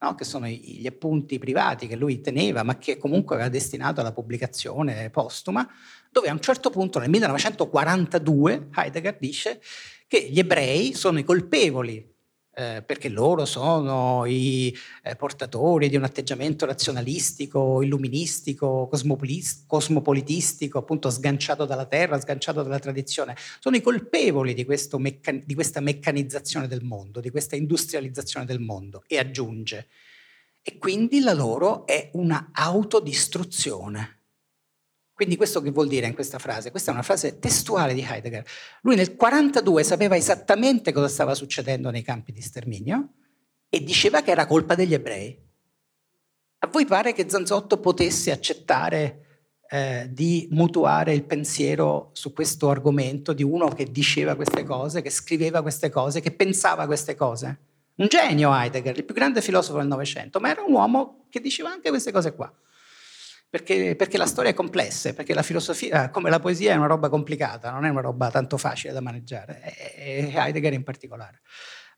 [0.00, 0.14] no?
[0.16, 5.10] che sono gli appunti privati che lui teneva, ma che comunque aveva destinato alla pubblicazione
[5.10, 5.64] postuma,
[6.10, 9.60] dove a un certo punto, nel 1942, Heidegger dice
[10.08, 12.16] che gli ebrei sono i colpevoli
[12.58, 18.88] eh, perché loro sono i eh, portatori di un atteggiamento razionalistico, illuministico,
[19.68, 23.36] cosmopolitistico, appunto sganciato dalla terra, sganciato dalla tradizione.
[23.60, 29.04] Sono i colpevoli di, mecca- di questa meccanizzazione del mondo, di questa industrializzazione del mondo.
[29.06, 29.86] E aggiunge,
[30.60, 34.17] e quindi la loro è una autodistruzione.
[35.18, 36.70] Quindi questo che vuol dire in questa frase?
[36.70, 38.44] Questa è una frase testuale di Heidegger.
[38.82, 43.14] Lui nel 1942 sapeva esattamente cosa stava succedendo nei campi di sterminio
[43.68, 45.36] e diceva che era colpa degli ebrei.
[46.60, 49.24] A voi pare che Zanzotto potesse accettare
[49.68, 55.10] eh, di mutuare il pensiero su questo argomento di uno che diceva queste cose, che
[55.10, 57.58] scriveva queste cose, che pensava queste cose?
[57.96, 61.70] Un genio Heidegger, il più grande filosofo del Novecento, ma era un uomo che diceva
[61.70, 62.54] anche queste cose qua
[63.48, 67.08] perché, perché, la storia è complessa, perché la filosofia, come la poesia, è una roba
[67.08, 71.40] complicata, non è una roba tanto facile da maneggiare, e Heidegger in particolare.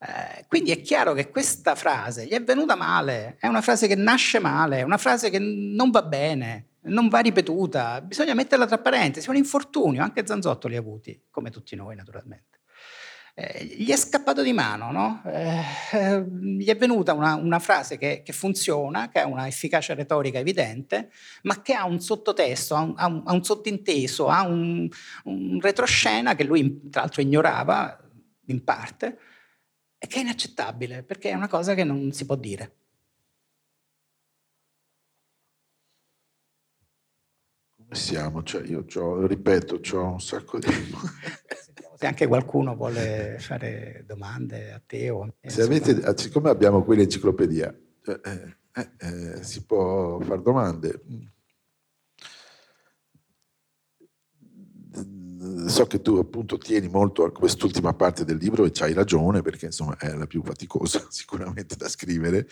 [0.02, 3.96] Eh, quindi è chiaro che questa frase gli è venuta male, è una frase che
[3.96, 8.78] nasce male, è una frase che non va bene, non va ripetuta, bisogna metterla tra
[8.78, 12.59] parentesi, è un infortunio, anche Zanzotto li ha avuti, come tutti noi naturalmente
[13.34, 15.22] eh, gli è scappato di mano, no?
[15.26, 15.62] eh,
[15.92, 20.38] eh, gli è venuta una, una frase che, che, funziona, che ha una efficacia retorica
[20.38, 21.10] evidente,
[21.42, 24.88] ma che ha un sottotesto, ha un, ha un, ha un sottinteso, ha un,
[25.24, 27.98] un, retroscena che lui tra l'altro ignorava
[28.46, 29.18] in parte
[29.98, 32.74] e che è inaccettabile perché è una cosa che non si può dire.
[37.76, 38.42] Come siamo?
[38.42, 38.84] Cioè io
[39.26, 40.68] ripeto, ho un sacco di...
[42.00, 45.50] Se anche qualcuno vuole fare domande a te o a me.
[45.50, 51.02] Se avete, ah, siccome abbiamo qui l'enciclopedia, cioè, eh, eh, eh, si può fare domande.
[55.66, 59.66] So che tu appunto tieni molto a quest'ultima parte del libro e c'hai ragione perché
[59.66, 62.48] insomma è la più faticosa sicuramente da scrivere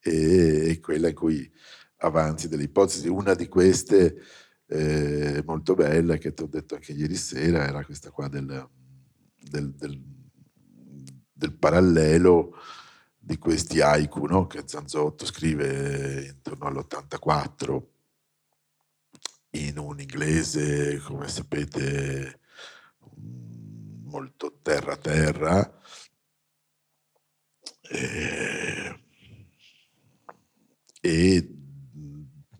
[0.00, 1.52] e è quella in cui
[1.98, 3.08] avanzi delle ipotesi.
[3.08, 4.22] Una di queste
[4.68, 8.68] eh, molto bella che ti ho detto anche ieri sera era questa qua del,
[9.48, 10.00] del, del,
[11.32, 12.54] del parallelo
[13.18, 14.46] di questi haiku no?
[14.46, 17.82] che Zanzotto scrive intorno all'84
[19.50, 22.40] in un inglese, come sapete,
[24.04, 25.80] molto terra-terra.
[27.88, 29.00] E,
[31.00, 31.36] e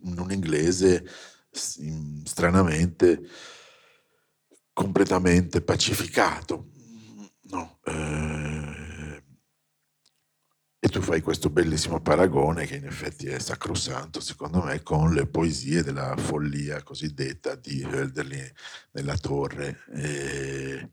[0.01, 1.05] in un inglese
[1.51, 3.27] stranamente
[4.73, 6.71] completamente pacificato.
[7.49, 8.17] No, eh,
[10.79, 15.25] E tu fai questo bellissimo paragone che in effetti è sacrosanto, secondo me, con le
[15.27, 18.49] poesie della follia cosiddetta di Hölderlin
[18.91, 19.83] nella torre.
[19.93, 20.91] E,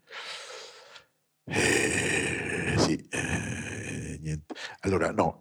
[1.44, 4.54] e, sì, e, niente.
[4.80, 5.38] Allora, no,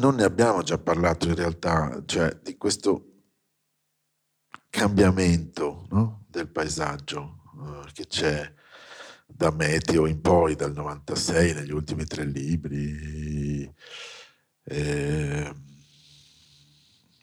[0.00, 3.04] non ne abbiamo già parlato in realtà, cioè di questo
[4.70, 6.26] cambiamento no?
[6.38, 8.54] Del paesaggio uh, che c'è
[9.26, 13.70] da Meteo in poi, dal 96, negli ultimi tre libri.
[14.62, 15.54] Eh,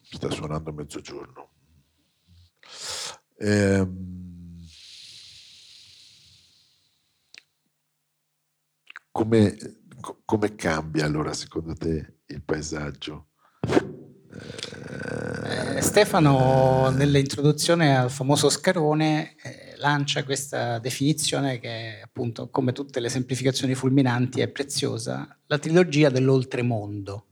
[0.04, 1.50] sta suonando mezzogiorno.
[3.38, 3.88] Eh,
[9.12, 9.58] come,
[10.26, 13.30] come cambia allora secondo te il paesaggio?
[15.86, 23.76] Stefano nell'introduzione al famoso Scarone eh, lancia questa definizione che appunto come tutte le semplificazioni
[23.76, 27.28] fulminanti è preziosa, la trilogia dell'oltremondo.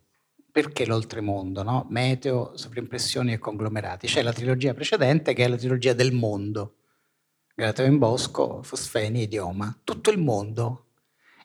[0.52, 1.64] Perché l'oltremondo?
[1.64, 1.88] No?
[1.90, 4.06] Meteo, sovrimpressioni e conglomerati.
[4.06, 6.76] C'è la trilogia precedente che è la trilogia del mondo.
[7.56, 9.80] Galateo in Bosco, Fosfeni, Idioma.
[9.84, 10.90] Tutto il mondo.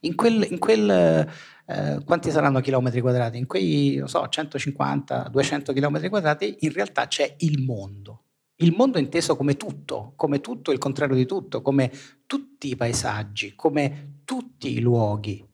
[0.03, 1.29] In quel, in quel
[1.69, 3.39] eh, quanti saranno chilometri quadrati?
[3.39, 8.23] In quei, so, 150, 200 chilometri quadrati in realtà c'è il mondo
[8.61, 11.91] il mondo inteso come tutto, come tutto il contrario di tutto, come
[12.27, 15.47] tutti i paesaggi, come tutti i luoghi.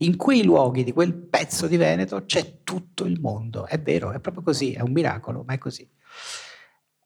[0.00, 3.66] In quei luoghi di quel pezzo di Veneto c'è tutto il mondo.
[3.66, 5.88] È vero, è proprio così, è un miracolo, ma è così.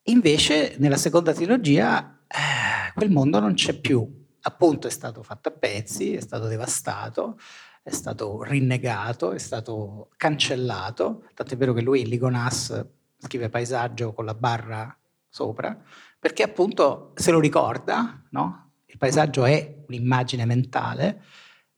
[0.05, 4.18] Invece nella seconda trilogia eh, quel mondo non c'è più.
[4.42, 7.38] Appunto è stato fatto a pezzi, è stato devastato,
[7.83, 11.24] è stato rinnegato, è stato cancellato.
[11.35, 12.87] Tant'è vero che lui in Ligonas
[13.18, 14.97] scrive paesaggio con la barra
[15.28, 15.81] sopra,
[16.18, 18.72] perché appunto se lo ricorda, no?
[18.87, 21.22] il paesaggio è un'immagine mentale,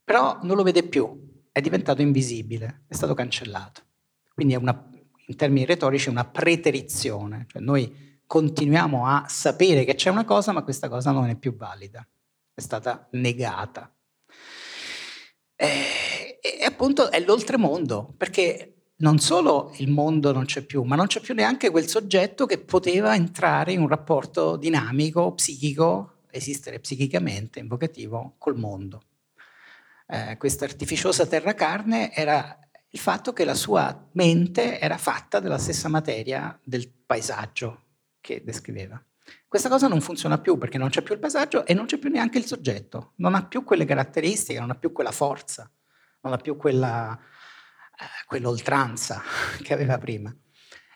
[0.03, 3.83] però non lo vede più, è diventato invisibile, è stato cancellato.
[4.33, 4.91] Quindi è una,
[5.27, 10.63] in termini retorici una preterizione, cioè noi continuiamo a sapere che c'è una cosa, ma
[10.63, 12.07] questa cosa non è più valida,
[12.55, 13.95] è stata negata.
[15.63, 21.07] E, e appunto è l'oltremondo, perché non solo il mondo non c'è più, ma non
[21.07, 27.61] c'è più neanche quel soggetto che poteva entrare in un rapporto dinamico, psichico, esistere psichicamente,
[27.61, 29.03] invocativo, col mondo.
[30.09, 32.59] Eh, questa artificiosa terra carne era
[32.89, 37.83] il fatto che la sua mente era fatta della stessa materia del paesaggio
[38.21, 39.01] che descriveva.
[39.47, 42.11] Questa cosa non funziona più perché non c'è più il paesaggio e non c'è più
[42.11, 45.71] neanche il soggetto, non ha più quelle caratteristiche, non ha più quella forza,
[46.23, 47.19] non ha più quella
[48.27, 49.23] quell'oltranza
[49.63, 50.35] che aveva prima.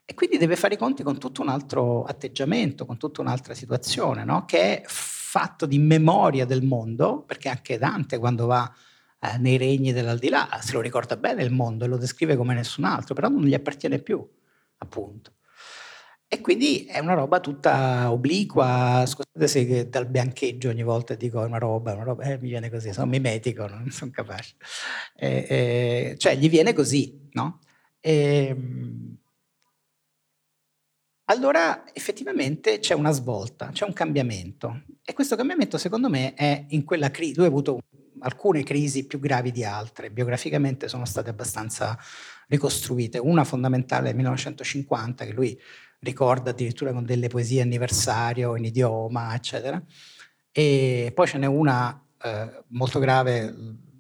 [0.09, 4.25] E quindi deve fare i conti con tutto un altro atteggiamento, con tutta un'altra situazione,
[4.25, 4.45] no?
[4.45, 8.73] che è fatto di memoria del mondo, perché anche Dante quando va
[9.19, 12.85] eh, nei regni dell'aldilà se lo ricorda bene il mondo e lo descrive come nessun
[12.85, 14.25] altro, però non gli appartiene più,
[14.79, 15.33] appunto.
[16.29, 21.59] E quindi è una roba tutta obliqua, scusate se dal biancheggio ogni volta dico una
[21.59, 24.55] roba, una roba, eh, mi viene così, sono mimetico, non sono capace.
[25.15, 27.61] Eh, eh, cioè gli viene così, no?
[28.01, 29.17] E, ehm,
[31.29, 36.85] allora effettivamente c'è una svolta, c'è un cambiamento e questo cambiamento secondo me è in
[36.85, 37.81] quella crisi, lui ha avuto
[38.21, 41.99] alcune crisi più gravi di altre, biograficamente sono state abbastanza
[42.49, 45.61] ricostruite, una fondamentale nel 1950 che lui
[46.01, 49.83] ricorda addirittura con delle poesie anniversario in idioma, eccetera.
[50.53, 53.55] E poi ce n'è una eh, molto grave,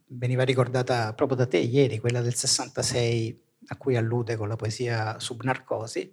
[0.09, 5.19] veniva ricordata proprio da te ieri, quella del 66 a cui allude con la poesia
[5.19, 6.13] Subnarcosi.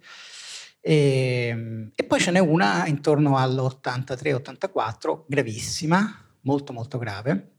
[0.80, 7.53] E, e poi ce n'è una intorno all'83-84, gravissima, molto molto grave,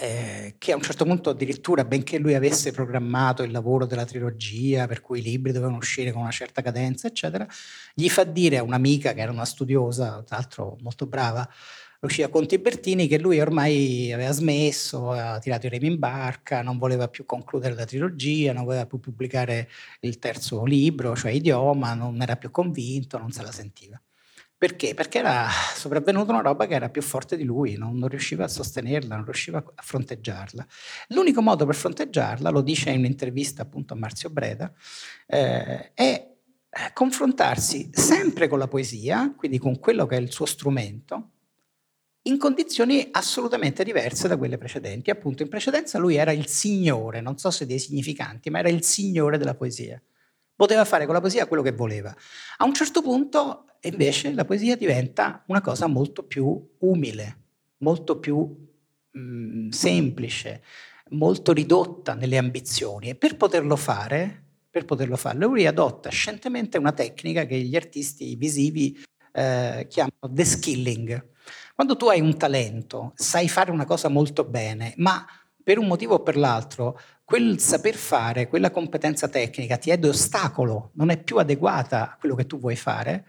[0.00, 4.86] eh, che a un certo punto addirittura, benché lui avesse programmato il lavoro della trilogia,
[4.86, 7.46] per cui i libri dovevano uscire con una certa cadenza, eccetera,
[7.94, 11.48] gli fa dire a un'amica che era una studiosa, tra l'altro molto brava,
[12.02, 16.78] Lucia Conti Bertini, che lui ormai aveva smesso, aveva tirato i remi in barca, non
[16.78, 19.68] voleva più concludere la trilogia, non voleva più pubblicare
[20.00, 24.00] il terzo libro, cioè Idioma, non era più convinto, non se la sentiva.
[24.60, 24.92] Perché?
[24.92, 28.48] Perché era sopravvenuta una roba che era più forte di lui, non, non, riusciva a
[28.48, 30.66] sostenerla, non riusciva a fronteggiarla.
[31.08, 34.70] L'unico modo per fronteggiarla, lo dice in un'intervista appunto a Marzio Breda,
[35.26, 36.02] eh, è
[36.68, 41.30] eh, confrontarsi sempre con la poesia, quindi con quello che è il suo strumento,
[42.24, 45.08] in condizioni assolutamente diverse da quelle precedenti.
[45.08, 48.84] Appunto, in precedenza lui era il signore, non so se dei significanti, ma era il
[48.84, 49.98] signore della poesia.
[50.60, 52.14] Poteva fare con la poesia quello che voleva.
[52.58, 57.38] A un certo punto invece la poesia diventa una cosa molto più umile,
[57.78, 58.68] molto più
[59.10, 60.62] mh, mm, semplice,
[61.12, 66.92] molto ridotta nelle ambizioni e per poterlo fare, per poterlo fare, lui adotta scientemente una
[66.92, 69.02] tecnica che gli artisti visivi
[69.32, 71.28] eh, chiamano the skilling.
[71.74, 75.26] Quando tu hai un talento, sai fare una cosa molto bene, ma
[75.62, 77.00] per un motivo o per l'altro
[77.30, 82.34] quel saper fare, quella competenza tecnica ti è d'ostacolo, non è più adeguata a quello
[82.34, 83.24] che tu vuoi fare,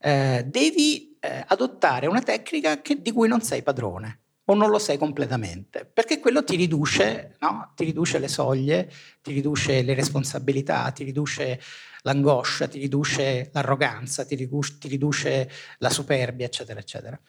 [0.00, 4.78] eh, devi eh, adottare una tecnica che, di cui non sei padrone o non lo
[4.78, 7.72] sei completamente, perché quello ti riduce, no?
[7.76, 8.90] ti riduce le soglie,
[9.20, 11.60] ti riduce le responsabilità, ti riduce
[12.04, 17.20] l'angoscia, ti riduce l'arroganza, ti riduce, ti riduce la superbia, eccetera, eccetera.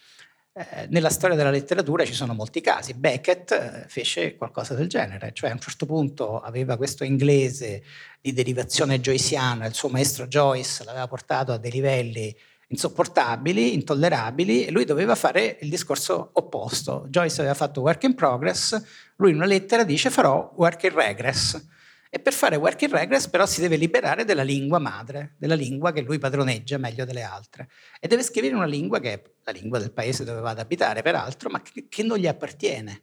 [0.55, 2.93] Eh, nella storia della letteratura ci sono molti casi.
[2.93, 7.81] Beckett eh, fece qualcosa del genere, cioè a un certo punto aveva questo inglese
[8.21, 12.35] di derivazione joyciana, il suo maestro Joyce l'aveva portato a dei livelli
[12.67, 17.07] insopportabili, intollerabili, e lui doveva fare il discorso opposto.
[17.09, 18.79] Joyce aveva fatto work in progress,
[19.15, 21.65] lui in una lettera dice farò work in regress.
[22.13, 25.91] E per fare work in regress però si deve liberare della lingua madre, della lingua
[25.91, 27.69] che lui padroneggia meglio delle altre.
[27.99, 31.01] E deve scrivere una lingua che è la lingua del paese dove va ad abitare,
[31.01, 33.01] peraltro, ma che, che non gli appartiene.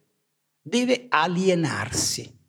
[0.61, 2.39] Deve alienarsi.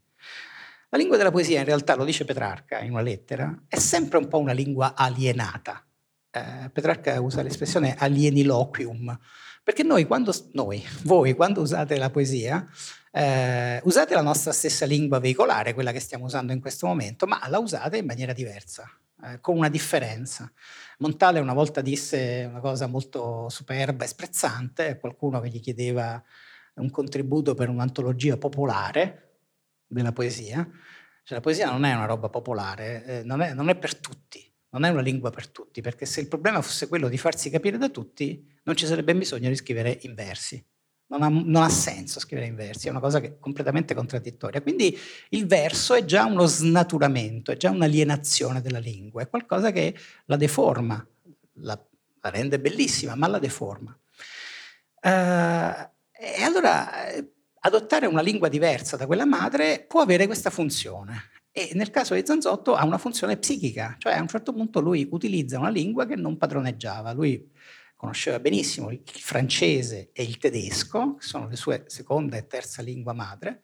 [0.90, 4.28] La lingua della poesia, in realtà, lo dice Petrarca in una lettera, è sempre un
[4.28, 5.84] po' una lingua alienata
[6.32, 9.18] eh, Petrarca usa l'espressione alieniloquium,
[9.62, 12.66] perché noi, quando, noi, voi, quando usate la poesia,
[13.14, 17.46] eh, usate la nostra stessa lingua veicolare, quella che stiamo usando in questo momento, ma
[17.48, 18.90] la usate in maniera diversa,
[19.24, 20.50] eh, con una differenza.
[20.98, 26.22] Montale una volta disse una cosa molto superba e sprezzante qualcuno che gli chiedeva
[26.74, 29.34] un contributo per un'antologia popolare
[29.86, 30.66] della poesia.
[31.24, 34.50] Cioè, la poesia non è una roba popolare, eh, non, è, non è per tutti
[34.72, 37.76] non è una lingua per tutti, perché se il problema fosse quello di farsi capire
[37.76, 40.64] da tutti, non ci sarebbe bisogno di scrivere in versi.
[41.12, 44.62] Non ha, non ha, senso scrivere in versi, è una cosa che completamente contraddittoria.
[44.62, 44.98] Quindi
[45.30, 49.94] il verso è già uno snaturamento, è già un'alienazione della lingua, è qualcosa che
[50.24, 51.06] la deforma,
[51.56, 51.78] la,
[52.20, 53.94] la rende bellissima, ma la deforma.
[55.02, 55.90] Uh,
[56.24, 61.30] e allora eh, adottare una lingua diversa da quella madre può avere questa funzione.
[61.50, 65.06] E nel caso di Zanzotto ha una funzione psichica, cioè a un certo punto lui
[65.10, 67.12] utilizza una lingua che non padroneggiava.
[67.12, 67.50] Lui
[68.02, 73.12] conosceva benissimo il francese e il tedesco, che sono le sue seconda e terza lingua
[73.12, 73.62] madre,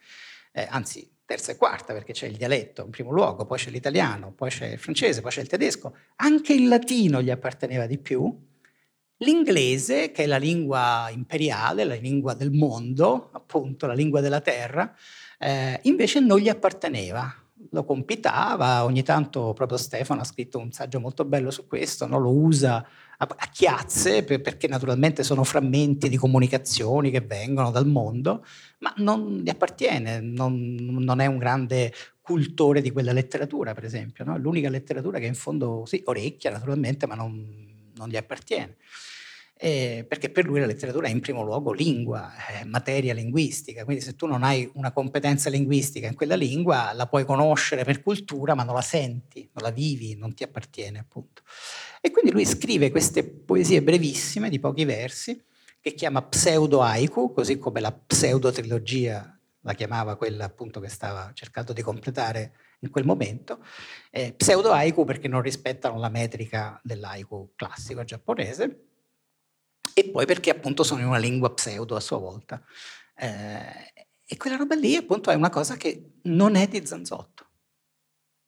[0.53, 4.31] eh, anzi terza e quarta perché c'è il dialetto in primo luogo, poi c'è l'italiano,
[4.33, 8.33] poi c'è il francese, poi c'è il tedesco, anche il latino gli apparteneva di più,
[9.17, 14.95] l'inglese che è la lingua imperiale, la lingua del mondo, appunto la lingua della terra,
[15.41, 17.35] eh, invece non gli apparteneva,
[17.73, 22.21] lo compitava, ogni tanto proprio Stefano ha scritto un saggio molto bello su questo, no?
[22.21, 22.87] lo usa
[23.19, 28.45] a, chiazze per, perché naturalmente sono frammenti di comunicazioni che vengono dal mondo,
[28.79, 34.25] ma non gli appartiene, non, non è un grande cultore di quella letteratura, per esempio,
[34.25, 34.39] no?
[34.39, 38.77] l'unica letteratura che in fondo, sì, orecchia naturalmente, ma non, non gli appartiene
[39.61, 44.03] eh, perché per lui la letteratura è in primo luogo lingua, è materia linguistica, quindi
[44.05, 48.55] se tu non hai una competenza linguistica in quella lingua la puoi conoscere per cultura
[48.55, 51.43] ma non la senti, non la vivi, non ti appartiene appunto.
[52.01, 55.43] E quindi lui scrive queste poesie brevissime di pochi versi
[55.81, 59.33] che chiama pseudo haiku, così come la pseudo trilogia
[59.63, 63.63] la chiamava quella appunto che stava cercando di completare in quel momento,
[64.11, 68.85] eh, pseudo haiku perché non rispettano la metrica dell'haiku classico giapponese,
[69.95, 72.63] e poi perché appunto sono in una lingua pseudo a sua volta.
[73.17, 77.47] Eh, e quella roba lì appunto è una cosa che non è di Zanzotto,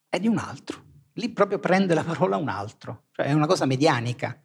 [0.08, 0.88] è di un altro.
[1.20, 4.42] Lì proprio prende la parola un altro, cioè è una cosa medianica.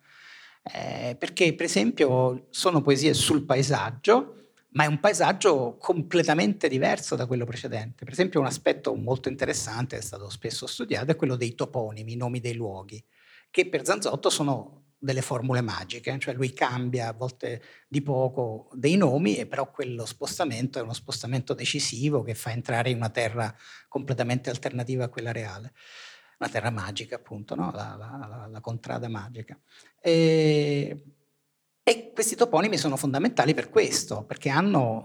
[0.62, 7.28] Eh, perché per esempio sono poesie sul paesaggio, ma è un paesaggio completamente diverso da
[7.28, 8.04] quello precedente.
[8.04, 12.18] Per esempio un aspetto molto interessante, è stato spesso studiato, è quello dei toponimi, i
[12.18, 13.02] nomi dei luoghi,
[13.50, 18.98] che per Zanzotto sono delle formule magiche, cioè lui cambia a volte di poco dei
[18.98, 23.56] nomi, e però quello spostamento è uno spostamento decisivo che fa entrare in una terra
[23.88, 25.72] completamente alternativa a quella reale.
[26.38, 27.72] Una terra magica, appunto, no?
[27.72, 29.58] la, la, la, contrada magica.
[30.02, 31.04] E,
[31.82, 35.04] e, questi toponimi sono fondamentali per questo, perché hanno,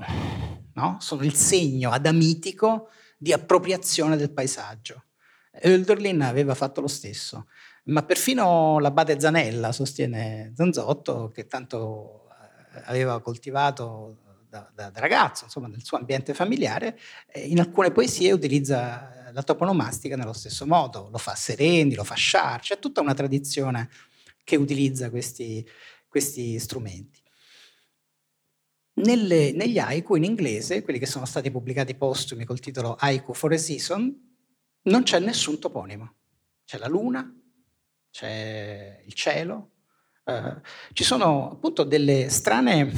[0.74, 0.96] no?
[1.00, 5.04] sono il segno adamitico di appropriazione del paesaggio.
[5.52, 7.46] Hölderlin aveva fatto lo stesso
[7.84, 12.28] ma perfino l'abate Zanella sostiene Zanzotto, che tanto
[12.74, 14.18] eh, aveva coltivato
[14.48, 16.98] da, da, da ragazzo, insomma, nel suo ambiente familiare,
[17.34, 22.60] in alcune poesie utilizza la toponomastica nello stesso modo, lo fa Sereni, lo fa Char,
[22.60, 23.88] c'è tutta una tradizione
[24.44, 25.66] che utilizza questi,
[26.08, 27.20] questi strumenti.
[28.94, 33.52] nelle, negli haiku in inglese, quelli che sono stati pubblicati postumi col titolo Haiku for
[33.52, 34.28] a Season,
[34.82, 36.14] non c'è nessun toponimo.
[36.64, 37.34] C'è la luna,
[38.10, 39.70] c'è il cielo,
[40.24, 40.60] eh,
[40.92, 42.90] ci sono appunto delle strane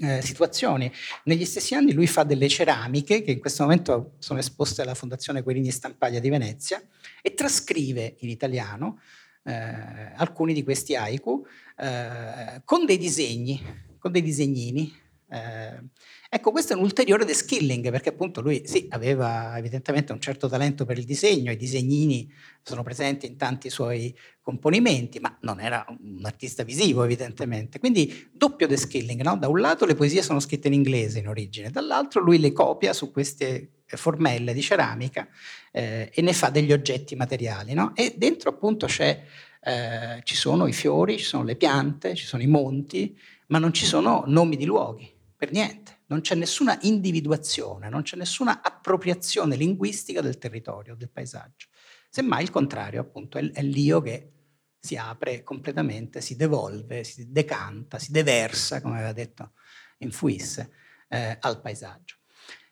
[0.00, 0.90] eh, situazioni.
[1.24, 5.42] Negli stessi anni lui fa delle ceramiche che in questo momento sono esposte alla Fondazione
[5.42, 6.82] Querini Stampaglia di Venezia
[7.20, 9.00] e trascrive in italiano
[9.44, 11.44] eh, alcuni di questi haiku
[11.76, 13.60] eh, con dei disegni,
[13.98, 14.92] con dei disegnini
[15.30, 15.80] eh,
[16.28, 20.84] ecco, questo è un ulteriore deskilling perché appunto lui sì, aveva evidentemente un certo talento
[20.84, 22.30] per il disegno, i disegnini
[22.62, 27.78] sono presenti in tanti suoi componimenti, ma non era un artista visivo evidentemente.
[27.78, 29.36] Quindi doppio deskilling, no?
[29.36, 32.92] da un lato le poesie sono scritte in inglese in origine, dall'altro lui le copia
[32.92, 35.26] su queste formelle di ceramica
[35.72, 37.72] eh, e ne fa degli oggetti materiali.
[37.72, 37.94] No?
[37.94, 42.46] E dentro appunto eh, ci sono i fiori, ci sono le piante, ci sono i
[42.46, 43.18] monti,
[43.48, 48.16] ma non ci sono nomi di luoghi per niente, non c'è nessuna individuazione, non c'è
[48.16, 51.68] nessuna appropriazione linguistica del territorio, del paesaggio.
[52.10, 54.32] Semmai il contrario, appunto, è, è l'io che
[54.80, 59.52] si apre completamente, si devolve, si decanta, si deversa, come aveva detto
[59.98, 60.70] in Fuisse,
[61.08, 62.16] eh, al paesaggio.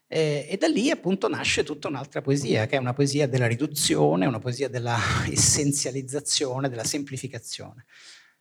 [0.08, 4.24] Eh, e da lì appunto nasce tutta un'altra poesia, che è una poesia della riduzione,
[4.24, 7.84] una poesia della essenzializzazione, della semplificazione.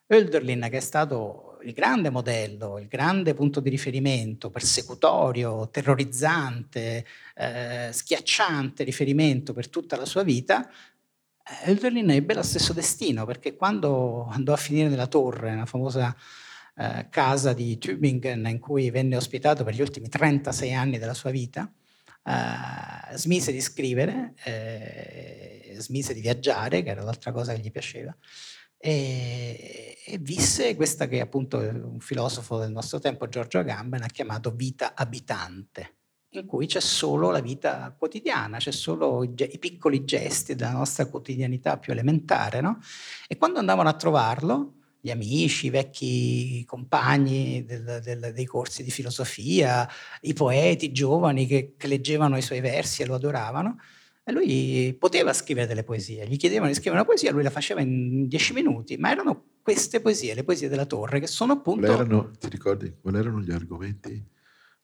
[0.07, 7.89] Hölderlin, che è stato il grande modello, il grande punto di riferimento, persecutorio, terrorizzante, eh,
[7.91, 10.69] schiacciante riferimento per tutta la sua vita,
[11.65, 16.15] Hölderlin ebbe lo stesso destino, perché quando andò a finire nella torre, nella famosa
[16.75, 21.29] eh, casa di Tübingen, in cui venne ospitato per gli ultimi 36 anni della sua
[21.29, 21.71] vita,
[22.23, 28.15] eh, smise di scrivere, eh, smise di viaggiare, che era l'altra cosa che gli piaceva,
[28.85, 34.51] e, e, visse questa che appunto un filosofo del nostro tempo, Giorgio Agamben, ha chiamato
[34.51, 35.95] vita abitante,
[36.29, 41.07] in cui c'è solo la vita quotidiana, c'è solo i, i piccoli gesti della nostra
[41.07, 42.61] quotidianità più elementare.
[42.61, 42.77] No?
[43.27, 48.91] E quando andavano a trovarlo, gli amici, i vecchi compagni del, del, dei corsi di
[48.91, 49.89] filosofia,
[50.21, 53.77] i poeti giovani che, che leggevano i suoi versi e lo adoravano,
[54.27, 57.81] e lui poteva scrivere delle poesie, gli chiedevano di scrivere una poesia, lui la faceva
[57.81, 61.85] in dieci minuti, ma erano queste poesie, le poesie della torre, che sono appunto...
[61.85, 64.23] Erano, ti ricordi quali erano gli argomenti?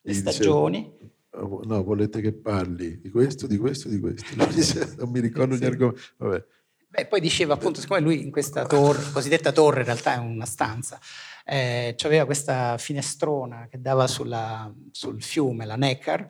[0.02, 0.96] Le stagioni.
[1.32, 4.26] Dicevo, no, volete che parli di questo, di questo, di questo.
[4.98, 5.62] non mi ricordo sì.
[5.62, 6.02] gli argomenti.
[6.18, 6.46] Vabbè.
[6.88, 10.46] Beh, poi diceva appunto, siccome lui in questa torre, cosiddetta torre, in realtà è una
[10.46, 11.00] stanza,
[11.46, 16.30] eh, aveva questa finestrona che dava sulla, sul fiume, la Neckar,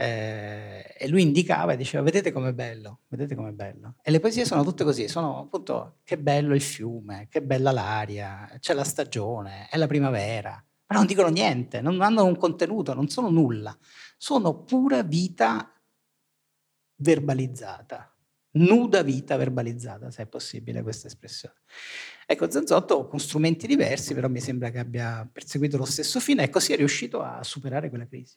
[0.00, 3.96] eh, e lui indicava e diceva vedete com'è bello, vedete com'è bello.
[4.00, 8.48] E le poesie sono tutte così, sono appunto che bello il fiume, che bella l'aria,
[8.60, 10.52] c'è la stagione, è la primavera,
[10.86, 13.76] ma non dicono niente, non hanno un contenuto, non sono nulla,
[14.16, 15.72] sono pura vita
[17.00, 18.14] verbalizzata,
[18.52, 21.56] nuda vita verbalizzata, se è possibile questa espressione.
[22.24, 26.50] Ecco, Zanzotto con strumenti diversi, però mi sembra che abbia perseguito lo stesso fine e
[26.50, 28.36] così è riuscito a superare quella crisi.